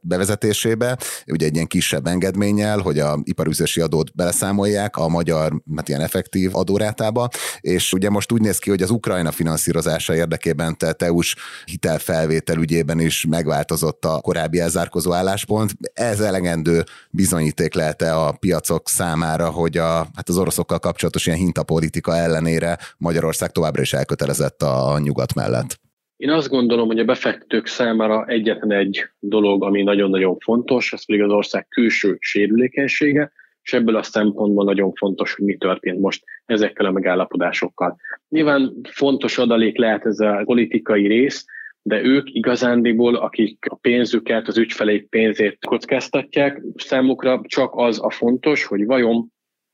bevezetésébe, 0.01 0.99
ugye 1.27 1.47
egy 1.47 1.55
ilyen 1.55 1.67
kisebb 1.67 2.07
engedménnyel, 2.07 2.79
hogy 2.79 2.99
a 2.99 3.19
iparüzési 3.23 3.81
adót 3.81 4.15
beleszámolják 4.15 4.97
a 4.97 5.09
magyar, 5.09 5.63
hát 5.77 5.89
ilyen 5.89 6.01
effektív 6.01 6.57
adórátába, 6.57 7.29
és 7.61 7.93
ugye 7.93 8.11
most 8.11 8.33
úgy 8.33 8.41
néz 8.41 8.59
ki, 8.59 8.71
hogy 8.71 8.83
az 8.83 8.91
Ukrajna 8.91 9.31
finanszírozása 9.31 10.15
érdekében 10.15 10.77
tett 10.77 11.03
EU-s 11.03 11.37
hitelfelvétel 11.65 12.59
ugye 12.59 12.75
ügyében 12.77 13.01
is 13.01 13.27
megváltozott 13.27 14.05
a 14.05 14.21
korábbi 14.21 14.59
elzárkozó 14.59 15.13
álláspont. 15.13 15.71
Ez 15.93 16.21
elegendő 16.21 16.83
bizonyíték 17.11 17.75
lehet-e 17.75 18.17
a 18.17 18.37
piacok 18.41 18.89
számára, 18.89 19.51
hogy 19.51 19.77
a, 19.77 19.93
hát 20.17 20.29
az 20.29 20.39
oroszokkal 20.39 20.79
kapcsolatos 20.79 21.27
ilyen 21.27 21.39
hintapolitika 21.39 22.17
ellenére 22.17 22.77
Magyarország 22.99 23.51
továbbra 23.51 23.83
is 23.83 23.93
elkötelezett 23.93 24.63
a 24.63 24.99
nyugat 24.99 25.35
mellett? 25.35 25.79
Én 26.17 26.31
azt 26.31 26.49
gondolom, 26.49 26.87
hogy 26.87 26.99
a 26.99 27.05
befektetők 27.05 27.67
számára 27.67 28.25
egyetlen 28.27 28.73
egy 28.73 29.05
dolog, 29.19 29.65
ami 29.65 29.83
nagyon-nagyon 29.83 30.37
fontos, 30.39 30.93
ez 30.93 31.07
pedig 31.07 31.23
az 31.23 31.31
ország 31.31 31.67
külső 31.69 32.17
sérülékenysége, 32.21 33.33
és 33.63 33.73
ebből 33.73 33.97
a 33.97 34.03
szempontból 34.03 34.65
nagyon 34.65 34.93
fontos, 34.93 35.35
hogy 35.35 35.45
mi 35.45 35.57
történt 35.57 36.01
most 36.01 36.25
ezekkel 36.45 36.87
a 36.87 36.91
megállapodásokkal. 36.91 37.97
Nyilván 38.29 38.73
fontos 38.91 39.39
adalék 39.39 39.79
lehet 39.79 40.07
ez 40.07 40.21
a 40.21 40.43
politikai 40.45 41.07
rész, 41.07 41.45
de 41.87 42.03
ők 42.03 42.35
igazándiból, 42.35 43.15
akik 43.15 43.67
a 43.71 43.75
pénzüket, 43.75 44.49
az 44.49 44.59
ügyfeleik 44.59 45.09
pénzét 45.09 45.59
kockáztatják, 45.67 46.63
számukra 46.77 47.41
csak 47.45 47.71
az 47.75 48.01
a 48.03 48.11
fontos, 48.11 48.65
hogy 48.65 48.85
vajon 48.85 49.33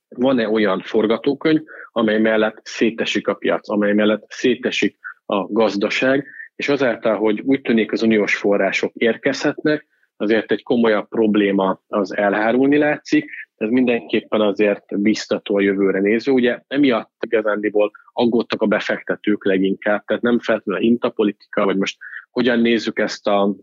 van-e 0.09 0.49
olyan 0.49 0.81
forgatókönyv, 0.81 1.61
amely 1.93 2.19
mellett 2.19 2.61
szétesik 2.63 3.29
a 3.29 3.35
piac, 3.35 3.69
amely 3.69 3.93
mellett 3.93 4.25
szétesik 4.29 4.99
a 5.27 5.53
gazdaság, 5.53 6.27
és 6.57 6.69
azáltal, 6.69 7.17
hogy 7.17 7.41
úgy 7.41 7.61
tűnik 7.61 7.93
az 7.93 8.03
uniós 8.03 8.37
források 8.37 8.93
érkezhetnek, 8.95 9.87
azért 10.17 10.53
egy 10.53 10.63
komolyabb 10.63 11.09
probléma 11.09 11.81
az 11.87 12.17
elhárulni 12.17 12.77
látszik, 12.77 13.31
ez 13.63 13.71
mindenképpen 13.71 14.41
azért 14.41 15.01
biztató 15.01 15.57
a 15.57 15.61
jövőre 15.61 16.01
néző. 16.01 16.33
Ugye 16.33 16.61
emiatt 16.69 17.13
igazándiból 17.21 17.91
aggódtak 18.13 18.63
a 18.63 18.67
befektetők 18.67 19.45
leginkább, 19.45 20.05
tehát 20.05 20.23
nem 20.23 20.39
feltétlenül 20.39 20.83
intapolitika, 20.83 21.65
vagy 21.65 21.77
most 21.77 21.97
hogyan 22.31 22.59
nézzük 22.59 22.99
ezt 22.99 23.27
a, 23.27 23.55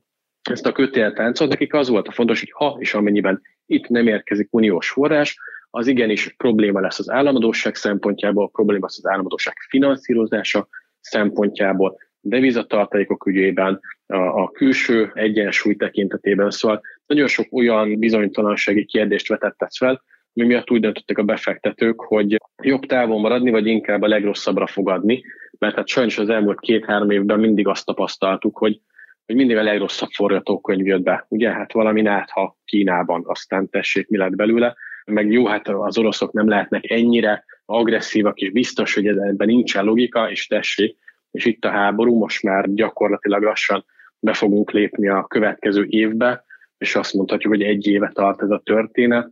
ezt 0.50 0.66
a 0.66 0.72
kötéltáncot, 0.72 1.50
nekik 1.50 1.74
az 1.74 1.90
volt 1.90 2.08
a 2.08 2.12
fontos, 2.12 2.40
hogy 2.40 2.52
ha 2.52 2.78
és 2.80 2.94
amennyiben 2.94 3.42
itt 3.66 3.88
nem 3.88 4.08
érkezik 4.08 4.48
uniós 4.52 4.90
forrás, 4.90 5.40
az 5.70 5.88
igenis 5.88 6.34
probléma 6.38 6.80
lesz 6.80 7.00
az 7.00 7.10
államadóság 7.10 7.76
szempontjából, 7.76 8.50
probléma 8.50 8.86
lesz 8.86 8.98
az 8.98 9.08
államadóság 9.08 9.54
finanszírozása 9.70 10.68
szempontjából, 11.00 11.98
devizatartalékok 12.22 13.26
ügyében, 13.26 13.80
a, 14.14 14.42
a 14.42 14.50
külső 14.52 15.12
egyensúly 15.14 15.76
tekintetében. 15.76 16.52
Szóval 16.52 16.82
nagyon 17.06 17.28
sok 17.28 17.48
olyan 17.52 18.00
bizonytalansági 18.00 18.86
kérdést 18.86 19.28
vetettek 19.28 19.70
fel, 19.78 20.04
mi 20.34 20.46
miatt 20.46 20.72
úgy 20.72 20.82
döntöttek 20.82 21.18
a 21.18 21.24
befektetők, 21.24 22.02
hogy 22.02 22.38
jobb 22.64 22.86
távon 22.86 23.22
maradni, 23.22 23.50
vagy 23.50 23.68
inkább 23.68 24.02
a 24.02 24.08
legrosszabbra 24.08 24.68
fogadni, 24.68 25.24
mert 25.58 25.76
hát 25.76 25.88
sajnos 25.88 26.18
az 26.18 26.30
elmúlt 26.30 26.60
két-három 26.60 27.10
évben 27.10 27.40
mindig 27.40 27.68
azt 27.68 27.86
tapasztaltuk, 27.86 28.58
hogy, 28.58 28.80
hogy 29.26 29.36
mindig 29.36 29.58
a 29.58 29.64
legrosszabb 29.64 30.10
forgatókönyv 30.10 30.86
jött 30.86 31.02
be. 31.02 31.26
Ugye, 31.30 31.52
hát 31.52 31.72
valami 31.72 32.02
nátha 32.02 32.58
Kínában, 32.66 33.24
aztán 33.26 33.70
tessék, 33.70 34.08
mi 34.08 34.18
lett 34.18 34.36
belőle, 34.36 34.76
meg 35.06 35.32
jó, 35.32 35.46
hát 35.46 35.68
az 35.68 35.98
oroszok 35.98 36.32
nem 36.32 36.48
lehetnek 36.48 36.92
ennyire 36.92 37.46
agresszívak, 37.66 38.40
és 38.40 38.52
biztos, 38.52 38.94
hogy 38.94 39.08
ebben 39.08 39.48
nincsen 39.48 39.86
logika, 39.86 40.32
és 40.32 40.48
tessék, 40.48 40.98
és 41.32 41.46
itt 41.46 41.66
a 41.66 41.70
háború, 41.70 42.18
most 42.18 42.44
már 42.44 42.74
gyakorlatilag 42.74 43.44
lassan 43.44 43.86
be 44.20 44.34
fogunk 44.34 44.72
lépni 44.72 45.08
a 45.08 45.24
következő 45.24 45.86
évbe, 45.90 46.44
és 46.78 46.96
azt 46.96 47.14
mondhatjuk, 47.14 47.54
hogy 47.54 47.64
egy 47.64 47.88
éve 47.88 48.12
tart 48.14 48.42
ez 48.42 48.50
a 48.50 48.62
történet. 48.64 49.32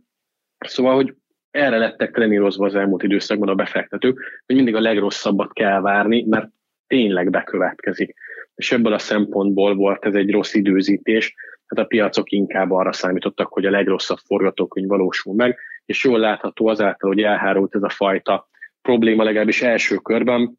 Szóval, 0.58 0.94
hogy 0.94 1.14
erre 1.50 1.78
lettek 1.78 2.10
trenírozva 2.10 2.66
az 2.66 2.74
elmúlt 2.74 3.02
időszakban 3.02 3.48
a 3.48 3.54
befektetők, 3.54 4.42
hogy 4.46 4.56
mindig 4.56 4.74
a 4.74 4.80
legrosszabbat 4.80 5.52
kell 5.52 5.80
várni, 5.80 6.24
mert 6.28 6.50
tényleg 6.86 7.30
bekövetkezik. 7.30 8.14
És 8.54 8.72
ebből 8.72 8.92
a 8.92 8.98
szempontból 8.98 9.74
volt 9.74 10.04
ez 10.04 10.14
egy 10.14 10.30
rossz 10.30 10.54
időzítés, 10.54 11.34
hát 11.66 11.78
a 11.78 11.86
piacok 11.86 12.30
inkább 12.30 12.70
arra 12.70 12.92
számítottak, 12.92 13.52
hogy 13.52 13.66
a 13.66 13.70
legrosszabb 13.70 14.18
forgatókönyv 14.18 14.88
valósul 14.88 15.34
meg, 15.34 15.58
és 15.84 16.04
jól 16.04 16.18
látható 16.18 16.66
azáltal, 16.66 17.10
hogy 17.10 17.22
elhárult 17.22 17.74
ez 17.74 17.82
a 17.82 17.88
fajta 17.88 18.48
probléma 18.82 19.22
legalábbis 19.22 19.62
első 19.62 19.96
körben, 19.96 20.58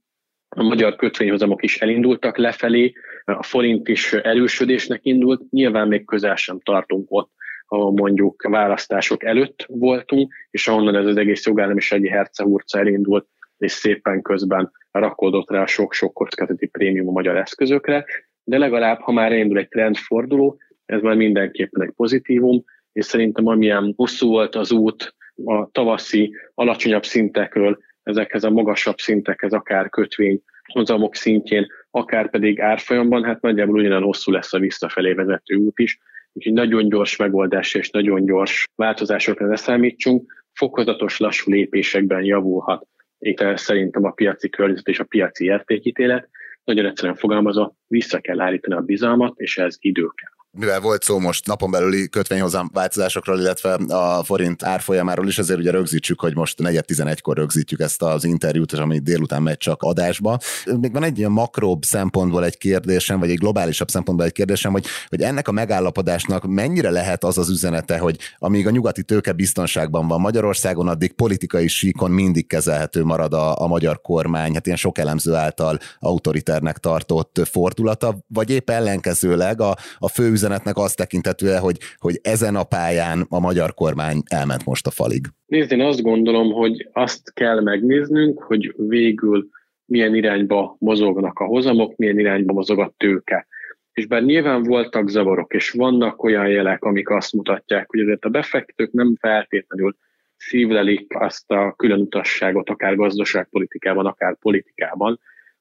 a 0.50 0.64
magyar 0.64 0.96
kötvényhozamok 0.96 1.64
is 1.64 1.78
elindultak 1.82 2.38
lefelé, 2.38 2.94
a 3.26 3.44
forint 3.44 3.88
is 3.88 4.14
erősödésnek 4.14 5.00
indult, 5.04 5.50
nyilván 5.50 5.88
még 5.88 6.06
közel 6.06 6.36
sem 6.36 6.60
tartunk 6.60 7.06
ott, 7.10 7.32
ahol 7.68 7.92
mondjuk 7.92 8.42
választások 8.42 9.24
előtt 9.24 9.66
voltunk, 9.68 10.34
és 10.52 10.68
ahonnan 10.68 10.96
ez 10.96 11.06
az 11.06 11.18
egész 11.18 11.46
jogállamisági 11.46 12.08
hercehurca 12.08 12.80
elindult, 12.80 13.28
és 13.58 13.72
szépen 13.72 14.22
közben 14.22 14.72
rakódott 14.92 15.50
rá 15.50 15.66
sok-sok 15.66 16.14
kockázati 16.14 16.68
prémium 16.68 17.08
a 17.08 17.12
magyar 17.12 17.38
eszközökre, 17.38 18.06
de 18.44 18.58
legalább, 18.58 19.00
ha 19.00 19.12
már 19.12 19.32
elindul 19.32 19.58
egy 19.58 19.68
trendforduló, 19.68 20.58
ez 20.86 21.02
már 21.02 21.16
mindenképpen 21.16 21.82
egy 21.82 21.94
pozitívum, 21.96 22.64
és 22.92 23.06
szerintem 23.06 23.48
amilyen 23.48 23.94
hosszú 23.96 24.28
volt 24.28 24.56
az 24.56 24.72
út 24.72 25.16
a 25.46 25.72
tavaszi 25.72 26.36
alacsonyabb 26.54 27.06
szintekről 27.06 27.80
ezekhez 28.10 28.44
a 28.44 28.50
magasabb 28.50 28.98
szintekhez, 28.98 29.54
akár 29.54 29.90
kötvény 29.90 30.42
hozamok 30.74 31.16
szintjén, 31.16 31.68
akár 31.92 32.30
pedig 32.30 32.62
árfolyamban, 32.62 33.24
hát 33.24 33.42
nagyjából 33.42 33.80
ugyanolyan 33.80 34.04
hosszú 34.04 34.32
lesz 34.32 34.54
a 34.54 34.60
visszafelé 34.60 35.14
vezető 35.14 35.56
út 35.56 35.80
is, 35.80 36.00
úgyhogy 36.34 36.54
nagyon 36.54 36.90
gyors 36.90 37.16
megoldás 37.16 37.74
és 37.74 37.90
nagyon 37.90 38.26
gyors 38.26 38.68
változásokra 38.76 39.48
ne 39.48 39.56
számítsunk, 39.56 40.46
fokozatos, 40.54 41.20
lassú 41.20 41.52
lépésekben 41.52 42.24
javulhat. 42.24 42.88
Itt 43.20 43.44
szerintem 43.56 44.04
a 44.04 44.12
piaci 44.12 44.50
környezet 44.50 44.88
és 44.88 45.00
a 45.00 45.04
piaci 45.04 45.46
értékítélet. 45.46 46.30
Nagyon 46.64 46.86
egyszerűen 46.86 47.16
fogalmazva, 47.16 47.76
vissza 47.88 48.20
kell 48.20 48.40
állítani 48.40 48.76
a 48.76 48.82
bizalmat, 48.82 49.40
és 49.40 49.58
ez 49.58 49.76
idő 49.80 50.08
kell 50.16 50.39
mivel 50.52 50.80
volt 50.80 51.04
szó 51.04 51.20
most 51.20 51.48
napon 51.48 51.72
belüli 51.72 52.10
kötvényhozam 52.10 52.70
változásokról, 52.74 53.40
illetve 53.40 53.74
a 53.74 54.24
forint 54.24 54.64
árfolyamáról 54.64 55.28
is, 55.28 55.38
azért 55.38 55.60
ugye 55.60 55.72
rögzítsük, 55.72 56.20
hogy 56.20 56.36
most 56.36 56.62
4.11-kor 56.64 57.38
rögzítjük 57.38 57.80
ezt 57.80 58.02
az 58.02 58.24
interjút, 58.24 58.72
és 58.72 58.80
ami 58.80 59.00
délután 59.00 59.42
megy 59.42 59.58
csak 59.58 59.82
adásba. 59.82 60.38
Még 60.80 60.92
van 60.92 61.04
egy 61.04 61.18
ilyen 61.18 61.32
makróbb 61.32 61.84
szempontból 61.84 62.46
egy 62.46 62.58
kérdésem, 62.58 63.20
vagy 63.20 63.30
egy 63.30 63.38
globálisabb 63.38 63.90
szempontból 63.90 64.26
egy 64.26 64.32
kérdésem, 64.32 64.72
hogy, 64.72 64.86
hogy 65.08 65.22
ennek 65.22 65.48
a 65.48 65.52
megállapodásnak 65.52 66.48
mennyire 66.48 66.90
lehet 66.90 67.24
az 67.24 67.38
az 67.38 67.50
üzenete, 67.50 67.98
hogy 67.98 68.18
amíg 68.38 68.68
a 68.68 68.70
nyugati 68.70 69.04
tőke 69.04 69.32
biztonságban 69.32 70.08
van 70.08 70.20
Magyarországon, 70.20 70.88
addig 70.88 71.14
politikai 71.14 71.68
síkon 71.68 72.12
mindig 72.12 72.48
kezelhető 72.48 73.04
marad 73.04 73.34
a, 73.34 73.62
a 73.62 73.68
magyar 73.68 74.02
kormány, 74.02 74.54
hát 74.54 74.66
ilyen 74.66 74.78
sok 74.78 74.98
elemző 74.98 75.34
által 75.34 75.80
autoriternek 76.00 76.78
tartott 76.78 77.42
fordulata, 77.52 78.18
vagy 78.28 78.50
épp 78.50 78.70
ellenkezőleg 78.70 79.62
a, 79.62 79.78
a 79.98 80.08
fő 80.08 80.30
üzenetnek 80.40 80.78
azt 80.78 80.98
tekintetően, 80.98 81.60
hogy, 81.60 81.78
hogy 81.98 82.20
ezen 82.22 82.56
a 82.56 82.64
pályán 82.64 83.26
a 83.30 83.40
magyar 83.40 83.74
kormány 83.74 84.22
elment 84.26 84.66
most 84.66 84.88
a 84.88 84.92
falig? 84.92 85.26
Nézd, 85.46 85.72
én 85.72 85.82
azt 85.82 86.02
gondolom, 86.02 86.52
hogy 86.52 86.90
azt 86.94 87.34
kell 87.34 87.62
megnéznünk, 87.62 88.44
hogy 88.44 88.74
végül 88.78 89.50
milyen 89.86 90.16
irányba 90.16 90.76
mozognak 90.80 91.40
a 91.40 91.46
hozamok, 91.46 91.96
milyen 91.96 92.20
irányba 92.20 92.54
mozog 92.54 92.80
a 92.80 92.94
tőke. 92.98 93.48
És 93.94 94.06
bár 94.06 94.24
nyilván 94.24 94.64
voltak 94.64 95.10
zavarok, 95.10 95.54
és 95.54 95.70
vannak 95.70 96.24
olyan 96.24 96.48
jelek, 96.48 96.84
amik 96.84 97.10
azt 97.10 97.34
mutatják, 97.34 97.90
hogy 97.90 98.00
azért 98.00 98.26
a 98.26 98.30
befektetők 98.30 98.92
nem 98.92 99.16
feltétlenül 99.20 99.96
szívlelik 100.38 101.16
azt 101.16 101.52
a 101.52 101.74
külön 101.78 102.00
utasságot, 102.00 102.70
akár 102.70 102.96
gazdaságpolitikában, 102.96 104.06
akár 104.06 104.38
politikában, 104.40 105.20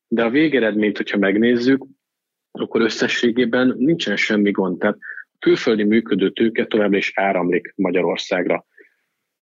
de 0.09 0.25
a 0.25 0.31
végeredményt, 0.31 0.97
hogyha 0.97 1.19
megnézzük, 1.19 1.85
akkor 2.59 2.81
összességében 2.81 3.75
nincsen 3.79 4.17
semmi 4.17 4.51
gond. 4.51 4.79
Tehát 4.79 4.99
külföldi 5.39 5.85
működő 5.85 6.31
tőke 6.31 6.67
továbbra 6.67 6.97
is 6.97 7.13
áramlik 7.15 7.73
Magyarországra. 7.77 8.67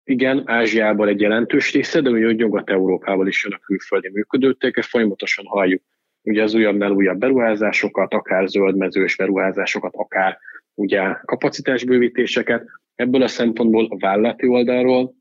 Igen, 0.04 0.42
Ázsiából 0.44 1.08
egy 1.08 1.20
jelentős 1.20 1.72
része, 1.72 2.00
de 2.00 2.10
ugye 2.10 2.32
Nyugat-Európából 2.32 3.28
is 3.28 3.44
jön 3.44 3.52
a 3.52 3.64
külföldi 3.64 4.10
működő 4.12 4.52
tőke, 4.52 4.82
folyamatosan 4.82 5.44
halljuk 5.44 5.82
ugye 6.26 6.42
az 6.42 6.54
újabb 6.54 6.90
újabb 6.90 7.18
beruházásokat, 7.18 8.14
akár 8.14 8.48
zöldmezős 8.48 9.16
beruházásokat, 9.16 9.94
akár 9.94 10.38
ugye 10.74 11.16
kapacitásbővítéseket. 11.24 12.66
Ebből 12.94 13.22
a 13.22 13.28
szempontból 13.28 13.86
a 13.90 13.98
vállalati 13.98 14.46
oldalról 14.46 15.14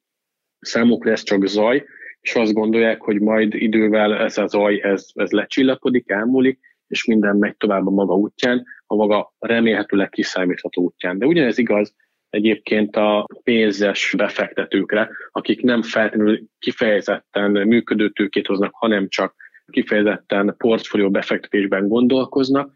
számukra 0.59 1.11
ez 1.11 1.23
csak 1.23 1.47
zaj, 1.47 1.85
és 2.21 2.35
azt 2.35 2.53
gondolják, 2.53 3.01
hogy 3.01 3.21
majd 3.21 3.53
idővel 3.53 4.15
ez 4.15 4.37
a 4.37 4.47
zaj, 4.47 4.81
ez, 4.83 5.07
ez 5.13 5.31
lecsillapodik, 5.31 6.09
elmúlik, 6.09 6.59
és 6.87 7.05
minden 7.05 7.35
megy 7.35 7.57
tovább 7.57 7.87
a 7.87 7.91
maga 7.91 8.13
útján, 8.13 8.65
a 8.85 8.95
maga 8.95 9.33
remélhetőleg 9.39 10.09
kiszámítható 10.09 10.81
útján. 10.81 11.17
De 11.17 11.25
ugyanez 11.25 11.57
igaz 11.57 11.95
egyébként 12.29 12.95
a 12.95 13.27
pénzes 13.43 14.13
befektetőkre, 14.17 15.09
akik 15.31 15.61
nem 15.61 15.81
feltétlenül 15.81 16.41
kifejezetten 16.59 17.51
működő 17.51 18.09
tőkét 18.09 18.47
hoznak, 18.47 18.73
hanem 18.73 19.07
csak 19.07 19.35
kifejezetten 19.71 20.55
portfólió 20.57 21.09
befektetésben 21.09 21.87
gondolkoznak, 21.87 22.71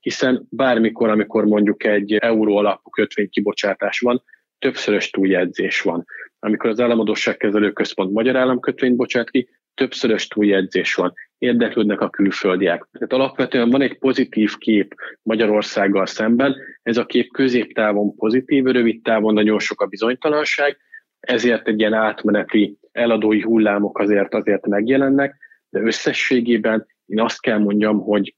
hiszen 0.00 0.46
bármikor, 0.50 1.08
amikor 1.08 1.44
mondjuk 1.44 1.84
egy 1.84 2.12
euró 2.12 2.56
alapú 2.56 2.90
kötvénykibocsátás 2.90 3.98
van, 3.98 4.22
többszörös 4.58 5.10
túljegyzés 5.10 5.80
van. 5.80 6.04
Amikor 6.38 6.70
az 6.70 6.80
államadóságkezelő 6.80 7.72
központ 7.72 8.12
magyar 8.12 8.36
államkötvényt 8.36 8.96
bocsát 8.96 9.30
ki, 9.30 9.48
többszörös 9.74 10.26
túljegyzés 10.26 10.94
van, 10.94 11.12
érdeklődnek 11.38 12.00
a 12.00 12.10
külföldiek. 12.10 12.88
Tehát 12.92 13.12
alapvetően 13.12 13.70
van 13.70 13.82
egy 13.82 13.98
pozitív 13.98 14.56
kép 14.56 14.94
Magyarországgal 15.22 16.06
szemben, 16.06 16.56
ez 16.82 16.96
a 16.96 17.06
kép 17.06 17.32
középtávon 17.32 18.14
pozitív, 18.14 18.64
rövid 18.64 19.02
távon 19.02 19.34
nagyon 19.34 19.58
sok 19.58 19.80
a 19.80 19.86
bizonytalanság, 19.86 20.76
ezért 21.20 21.68
egy 21.68 21.78
ilyen 21.78 21.92
átmeneti 21.92 22.78
eladói 22.92 23.42
hullámok 23.42 23.98
azért 23.98 24.34
azért 24.34 24.66
megjelennek, 24.66 25.36
de 25.68 25.80
összességében 25.80 26.86
én 27.06 27.20
azt 27.20 27.40
kell 27.40 27.58
mondjam, 27.58 28.00
hogy 28.00 28.34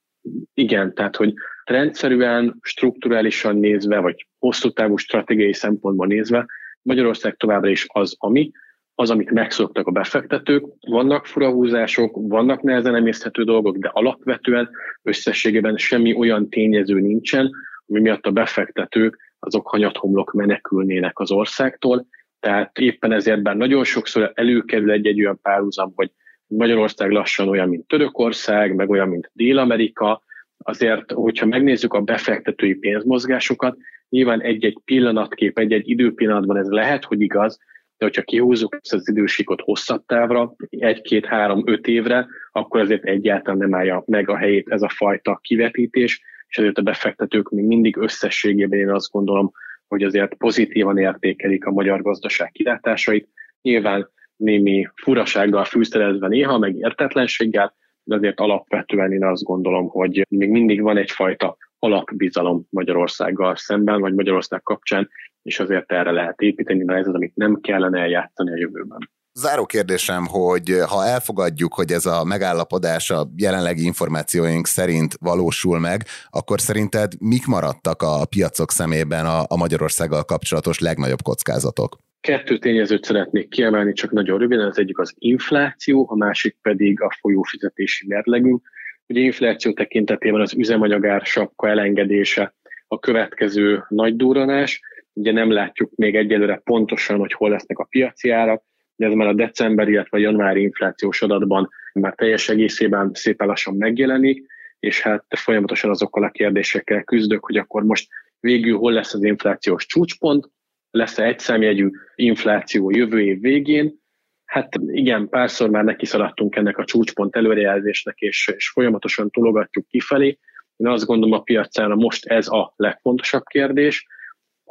igen, 0.54 0.94
tehát 0.94 1.16
hogy 1.16 1.34
rendszerűen, 1.64 2.58
strukturálisan 2.60 3.56
nézve, 3.56 3.98
vagy 3.98 4.26
hosszú 4.38 4.70
távú 4.70 4.96
stratégiai 4.96 5.52
szempontból 5.52 6.06
nézve, 6.06 6.46
Magyarország 6.82 7.36
továbbra 7.36 7.70
is 7.70 7.86
az, 7.88 8.14
ami, 8.18 8.50
az, 8.94 9.10
amit 9.10 9.30
megszoktak 9.30 9.86
a 9.86 9.90
befektetők. 9.90 10.64
Vannak 10.80 11.26
furahúzások, 11.26 12.16
vannak 12.28 12.62
nehezen 12.62 12.94
emészthető 12.94 13.44
dolgok, 13.44 13.76
de 13.76 13.90
alapvetően 13.92 14.70
összességében 15.02 15.76
semmi 15.76 16.14
olyan 16.14 16.48
tényező 16.48 17.00
nincsen, 17.00 17.50
ami 17.86 18.00
miatt 18.00 18.26
a 18.26 18.30
befektetők 18.30 19.18
azok 19.38 19.68
hanyathomlok 19.68 20.32
menekülnének 20.32 21.18
az 21.18 21.30
országtól. 21.30 22.06
Tehát 22.40 22.78
éppen 22.78 23.12
ezért, 23.12 23.42
bár 23.42 23.56
nagyon 23.56 23.84
sokszor 23.84 24.32
előkerül 24.34 24.90
egy-egy 24.90 25.20
olyan 25.20 25.38
párhuzam, 25.42 25.92
hogy 25.94 26.10
Magyarország 26.46 27.10
lassan 27.10 27.48
olyan, 27.48 27.68
mint 27.68 27.86
Törökország, 27.86 28.74
meg 28.74 28.90
olyan, 28.90 29.08
mint 29.08 29.30
Dél-Amerika, 29.32 30.22
azért, 30.58 31.12
hogyha 31.12 31.46
megnézzük 31.46 31.92
a 31.92 32.00
befektetői 32.00 32.74
pénzmozgásokat, 32.74 33.76
nyilván 34.08 34.40
egy-egy 34.40 34.78
pillanatkép, 34.84 35.58
egy-egy 35.58 35.88
időpillanatban 35.88 36.56
ez 36.56 36.68
lehet, 36.68 37.04
hogy 37.04 37.20
igaz, 37.20 37.58
de 37.98 38.04
hogyha 38.04 38.22
kihúzzuk 38.22 38.78
ezt 38.80 38.94
az 38.94 39.08
idősíkot 39.08 39.60
hosszabb 39.60 40.04
távra, 40.06 40.54
egy-két-három-öt 40.68 41.86
évre, 41.86 42.26
akkor 42.52 42.80
azért 42.80 43.04
egyáltalán 43.04 43.58
nem 43.58 43.74
állja 43.74 44.02
meg 44.06 44.28
a 44.28 44.36
helyét 44.36 44.68
ez 44.68 44.82
a 44.82 44.88
fajta 44.88 45.38
kivetítés, 45.42 46.22
és 46.48 46.58
azért 46.58 46.78
a 46.78 46.82
befektetők 46.82 47.50
még 47.50 47.64
mindig 47.64 47.96
összességében 47.96 48.78
én 48.78 48.90
azt 48.90 49.10
gondolom, 49.10 49.52
hogy 49.86 50.02
azért 50.02 50.34
pozitívan 50.34 50.98
értékelik 50.98 51.64
a 51.64 51.70
magyar 51.70 52.02
gazdaság 52.02 52.50
kilátásait. 52.50 53.28
Nyilván 53.62 54.10
némi 54.36 54.88
furasággal 54.94 55.64
fűszerezve 55.64 56.28
néha, 56.28 56.58
meg 56.58 56.76
értetlenséggel, 56.76 57.74
de 58.02 58.14
azért 58.14 58.40
alapvetően 58.40 59.12
én 59.12 59.24
azt 59.24 59.42
gondolom, 59.42 59.88
hogy 59.88 60.26
még 60.28 60.50
mindig 60.50 60.82
van 60.82 60.96
egyfajta 60.96 61.56
alapbizalom 61.78 62.66
Magyarországgal 62.70 63.56
szemben, 63.56 64.00
vagy 64.00 64.14
Magyarország 64.14 64.62
kapcsán, 64.62 65.08
és 65.44 65.60
azért 65.60 65.92
erre 65.92 66.10
lehet 66.10 66.40
építeni, 66.40 66.84
de 66.84 66.94
ez 66.94 67.06
az, 67.06 67.14
amit 67.14 67.36
nem 67.36 67.58
kellene 67.60 68.00
eljátszani 68.00 68.50
a 68.50 68.56
jövőben. 68.56 69.10
Záró 69.32 69.66
kérdésem, 69.66 70.26
hogy 70.26 70.68
ha 70.88 71.04
elfogadjuk, 71.04 71.74
hogy 71.74 71.90
ez 71.90 72.06
a 72.06 72.24
megállapodás 72.24 73.10
a 73.10 73.28
jelenlegi 73.36 73.84
információink 73.84 74.66
szerint 74.66 75.14
valósul 75.20 75.78
meg, 75.78 76.02
akkor 76.30 76.60
szerinted 76.60 77.12
mik 77.20 77.46
maradtak 77.46 78.02
a 78.02 78.26
piacok 78.30 78.70
szemében 78.70 79.26
a, 79.26 79.40
a 79.48 79.56
Magyarországgal 79.56 80.24
kapcsolatos 80.24 80.78
legnagyobb 80.78 81.22
kockázatok? 81.22 81.98
Kettő 82.20 82.58
tényezőt 82.58 83.04
szeretnék 83.04 83.48
kiemelni, 83.48 83.92
csak 83.92 84.10
nagyon 84.10 84.38
röviden. 84.38 84.66
Az 84.66 84.78
egyik 84.78 84.98
az 84.98 85.14
infláció, 85.18 86.06
a 86.10 86.16
másik 86.16 86.56
pedig 86.62 87.00
a 87.00 87.16
folyófizetési 87.20 88.06
mérlegünk. 88.06 88.62
Ugye 89.06 89.20
infláció 89.20 89.72
tekintetében 89.72 90.40
az 90.40 90.54
üzemanyagár 90.54 91.20
sapka 91.24 91.68
elengedése 91.68 92.54
a 92.88 92.98
következő 92.98 93.84
nagy 93.88 94.16
duranás. 94.16 94.80
Ugye 95.16 95.32
nem 95.32 95.50
látjuk 95.50 95.90
még 95.94 96.16
egyelőre 96.16 96.60
pontosan, 96.64 97.18
hogy 97.18 97.32
hol 97.32 97.50
lesznek 97.50 97.78
a 97.78 97.86
piaci 97.90 98.30
árak, 98.30 98.64
de 98.96 99.06
ez 99.06 99.12
már 99.12 99.28
a 99.28 99.34
december, 99.34 99.88
illetve 99.88 100.18
a 100.18 100.20
januári 100.20 100.62
inflációs 100.62 101.22
adatban 101.22 101.70
már 101.92 102.14
teljes 102.14 102.48
egészében 102.48 103.10
szépen 103.14 103.46
lassan 103.46 103.76
megjelenik, 103.76 104.46
és 104.78 105.00
hát 105.00 105.24
folyamatosan 105.28 105.90
azokkal 105.90 106.24
a 106.24 106.30
kérdésekkel 106.30 107.02
küzdök, 107.02 107.44
hogy 107.44 107.56
akkor 107.56 107.82
most 107.82 108.08
végül 108.40 108.78
hol 108.78 108.92
lesz 108.92 109.14
az 109.14 109.24
inflációs 109.24 109.86
csúcspont, 109.86 110.50
lesz-e 110.90 111.24
egyszámjegyű 111.24 111.90
infláció 112.14 112.90
jövő 112.90 113.20
év 113.20 113.40
végén. 113.40 114.02
Hát 114.44 114.68
igen, 114.86 115.28
párszor 115.28 115.70
már 115.70 115.84
neki 115.84 116.06
szaladtunk 116.06 116.56
ennek 116.56 116.78
a 116.78 116.84
csúcspont 116.84 117.36
előrejelzésnek, 117.36 118.18
és, 118.18 118.52
és 118.56 118.68
folyamatosan 118.68 119.30
tologatjuk 119.30 119.86
kifelé. 119.86 120.38
Én 120.76 120.86
azt 120.86 121.06
gondolom 121.06 121.38
a 121.38 121.42
piacára 121.42 121.94
most 121.94 122.26
ez 122.26 122.48
a 122.48 122.72
legfontosabb 122.76 123.44
kérdés. 123.44 124.06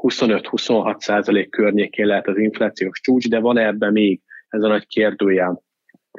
25-26 0.08 1.00
százalék 1.00 1.50
környékén 1.50 2.06
lehet 2.06 2.28
az 2.28 2.38
inflációs 2.38 3.00
csúcs, 3.00 3.30
de 3.30 3.40
van 3.40 3.58
ebben 3.58 3.92
még 3.92 4.22
ez 4.50 4.62
a 4.62 4.68
nagy 4.68 4.88
kérdőjel. 4.88 5.64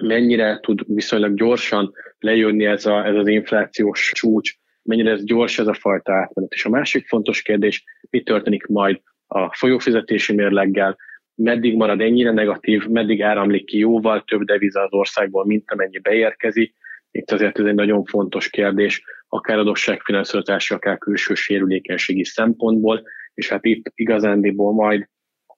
Mennyire 0.02 0.58
tud 0.60 0.80
viszonylag 0.86 1.34
gyorsan 1.34 1.92
lejönni 2.18 2.64
ez, 2.64 2.86
a, 2.86 3.06
ez 3.06 3.14
az 3.14 3.26
inflációs 3.26 4.10
csúcs, 4.14 4.52
mennyire 4.82 5.10
ez 5.10 5.24
gyors 5.24 5.58
ez 5.58 5.66
a 5.66 5.74
fajta 5.74 6.12
átmenet. 6.12 6.52
És 6.52 6.64
a 6.64 6.68
másik 6.68 7.06
fontos 7.06 7.42
kérdés, 7.42 7.84
mi 8.10 8.22
történik 8.22 8.66
majd 8.66 9.00
a 9.26 9.54
folyófizetési 9.54 10.34
mérleggel, 10.34 10.96
meddig 11.34 11.76
marad 11.76 12.00
ennyire 12.00 12.30
negatív, 12.30 12.86
meddig 12.86 13.22
áramlik 13.22 13.64
ki 13.64 13.78
jóval 13.78 14.24
több 14.24 14.42
deviza 14.42 14.80
az 14.80 14.92
országból, 14.92 15.46
mint 15.46 15.70
amennyi 15.70 15.98
beérkezik. 15.98 16.74
Itt 17.10 17.30
azért 17.30 17.58
ez 17.58 17.64
egy 17.64 17.74
nagyon 17.74 18.04
fontos 18.04 18.50
kérdés, 18.50 19.02
akár 19.34 19.58
adósságfinanszírozási, 19.58 20.74
akár 20.74 20.98
külső 20.98 21.34
sérülékenységi 21.34 22.24
szempontból, 22.24 23.02
és 23.34 23.48
hát 23.48 23.64
itt 23.64 23.92
igazándiból 23.94 24.72
majd 24.72 25.08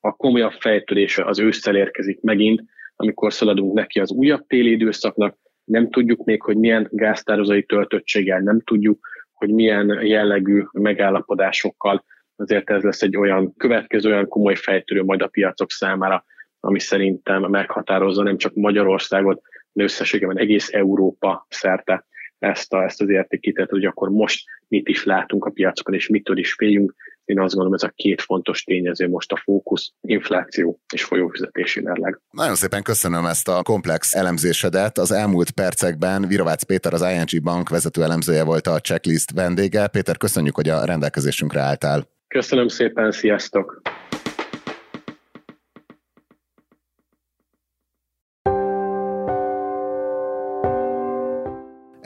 a 0.01 0.13
komolyabb 0.13 0.53
fejtörés 0.53 1.19
az 1.19 1.39
ősszel 1.39 1.77
érkezik 1.77 2.21
megint, 2.21 2.63
amikor 2.97 3.33
szaladunk 3.33 3.73
neki 3.73 4.01
az 4.01 4.11
újabb 4.11 4.47
téli 4.47 4.71
időszaknak, 4.71 5.37
nem 5.65 5.91
tudjuk 5.91 6.25
még, 6.25 6.43
hogy 6.43 6.57
milyen 6.57 6.89
gáztározai 6.91 7.65
töltöttséggel, 7.65 8.41
nem 8.41 8.61
tudjuk, 8.61 9.09
hogy 9.33 9.51
milyen 9.51 10.07
jellegű 10.07 10.63
megállapodásokkal, 10.73 12.05
azért 12.37 12.71
ez 12.71 12.83
lesz 12.83 13.03
egy 13.03 13.17
olyan 13.17 13.55
következő, 13.57 14.11
olyan 14.11 14.29
komoly 14.29 14.55
fejtörő 14.55 15.03
majd 15.03 15.23
a 15.23 15.27
piacok 15.29 15.71
számára, 15.71 16.25
ami 16.61 16.79
szerintem 16.81 17.43
meghatározza 17.43 18.23
nem 18.23 18.37
csak 18.37 18.55
Magyarországot, 18.55 19.43
de 19.73 19.83
összességében 19.83 20.39
egész 20.39 20.73
Európa 20.73 21.47
szerte 21.49 22.07
ezt, 22.39 22.73
a, 22.73 22.83
ezt 22.83 23.01
az 23.01 23.09
értékítet, 23.09 23.71
hogy 23.71 23.85
akkor 23.85 24.09
most 24.09 24.45
mit 24.69 24.89
is 24.89 25.05
látunk 25.05 25.45
a 25.45 25.51
piacokon, 25.51 25.95
és 25.95 26.09
mitől 26.09 26.39
is 26.39 26.53
féljünk. 26.53 26.95
Én 27.25 27.41
azt 27.41 27.55
gondolom, 27.55 27.75
ez 27.75 27.83
a 27.83 27.93
két 27.95 28.21
fontos 28.21 28.63
tényező 28.63 29.09
most 29.09 29.33
a 29.33 29.37
fókusz, 29.37 29.93
infláció 30.01 30.81
és 30.93 31.05
folyófizetési 31.05 31.81
mérleg. 31.81 32.21
Nagyon 32.31 32.55
szépen 32.55 32.83
köszönöm 32.83 33.25
ezt 33.25 33.49
a 33.49 33.63
komplex 33.63 34.15
elemzésedet. 34.15 34.99
Az 34.99 35.13
elmúlt 35.13 35.51
percekben 35.51 36.27
Virovácz 36.29 36.63
Péter, 36.63 36.93
az 36.93 37.03
ING 37.03 37.43
Bank 37.43 37.69
vezető 37.69 38.03
elemzője 38.03 38.45
volt 38.45 38.67
a 38.67 38.81
checklist 38.81 39.31
vendége. 39.31 39.87
Péter, 39.87 40.17
köszönjük, 40.17 40.55
hogy 40.55 40.69
a 40.69 40.85
rendelkezésünkre 40.85 41.61
álltál. 41.61 42.09
Köszönöm 42.29 42.69
szépen, 42.69 43.13
sziasztok! 43.13 43.83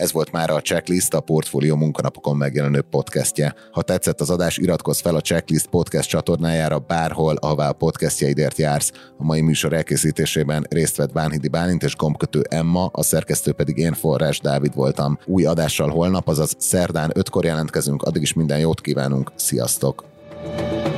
Ez 0.00 0.12
volt 0.12 0.32
már 0.32 0.50
a 0.50 0.60
Checklist, 0.60 1.14
a 1.14 1.20
Portfólió 1.20 1.76
munkanapokon 1.76 2.36
megjelenő 2.36 2.80
podcastje. 2.80 3.54
Ha 3.72 3.82
tetszett 3.82 4.20
az 4.20 4.30
adás, 4.30 4.58
iratkozz 4.58 5.00
fel 5.00 5.14
a 5.14 5.20
Checklist 5.20 5.66
podcast 5.66 6.08
csatornájára 6.08 6.78
bárhol, 6.78 7.36
ahová 7.36 7.68
a 7.68 7.72
podcastjaidért 7.72 8.58
jársz. 8.58 8.92
A 9.18 9.24
mai 9.24 9.40
műsor 9.40 9.72
elkészítésében 9.72 10.66
részt 10.70 10.96
vett 10.96 11.12
Bánhidi 11.12 11.48
Bálint 11.48 11.82
és 11.82 11.96
gombkötő 11.96 12.44
Emma, 12.48 12.90
a 12.92 13.02
szerkesztő 13.02 13.52
pedig 13.52 13.76
én 13.76 13.92
Forrás 13.92 14.40
Dávid 14.40 14.74
voltam. 14.74 15.18
Új 15.24 15.44
adással 15.44 15.88
holnap, 15.88 16.28
azaz 16.28 16.54
szerdán 16.58 17.10
ötkor 17.14 17.44
jelentkezünk, 17.44 18.02
addig 18.02 18.22
is 18.22 18.32
minden 18.32 18.58
jót 18.58 18.80
kívánunk, 18.80 19.32
sziasztok! 19.36 20.04
thank 20.42 20.84
you 20.84 20.89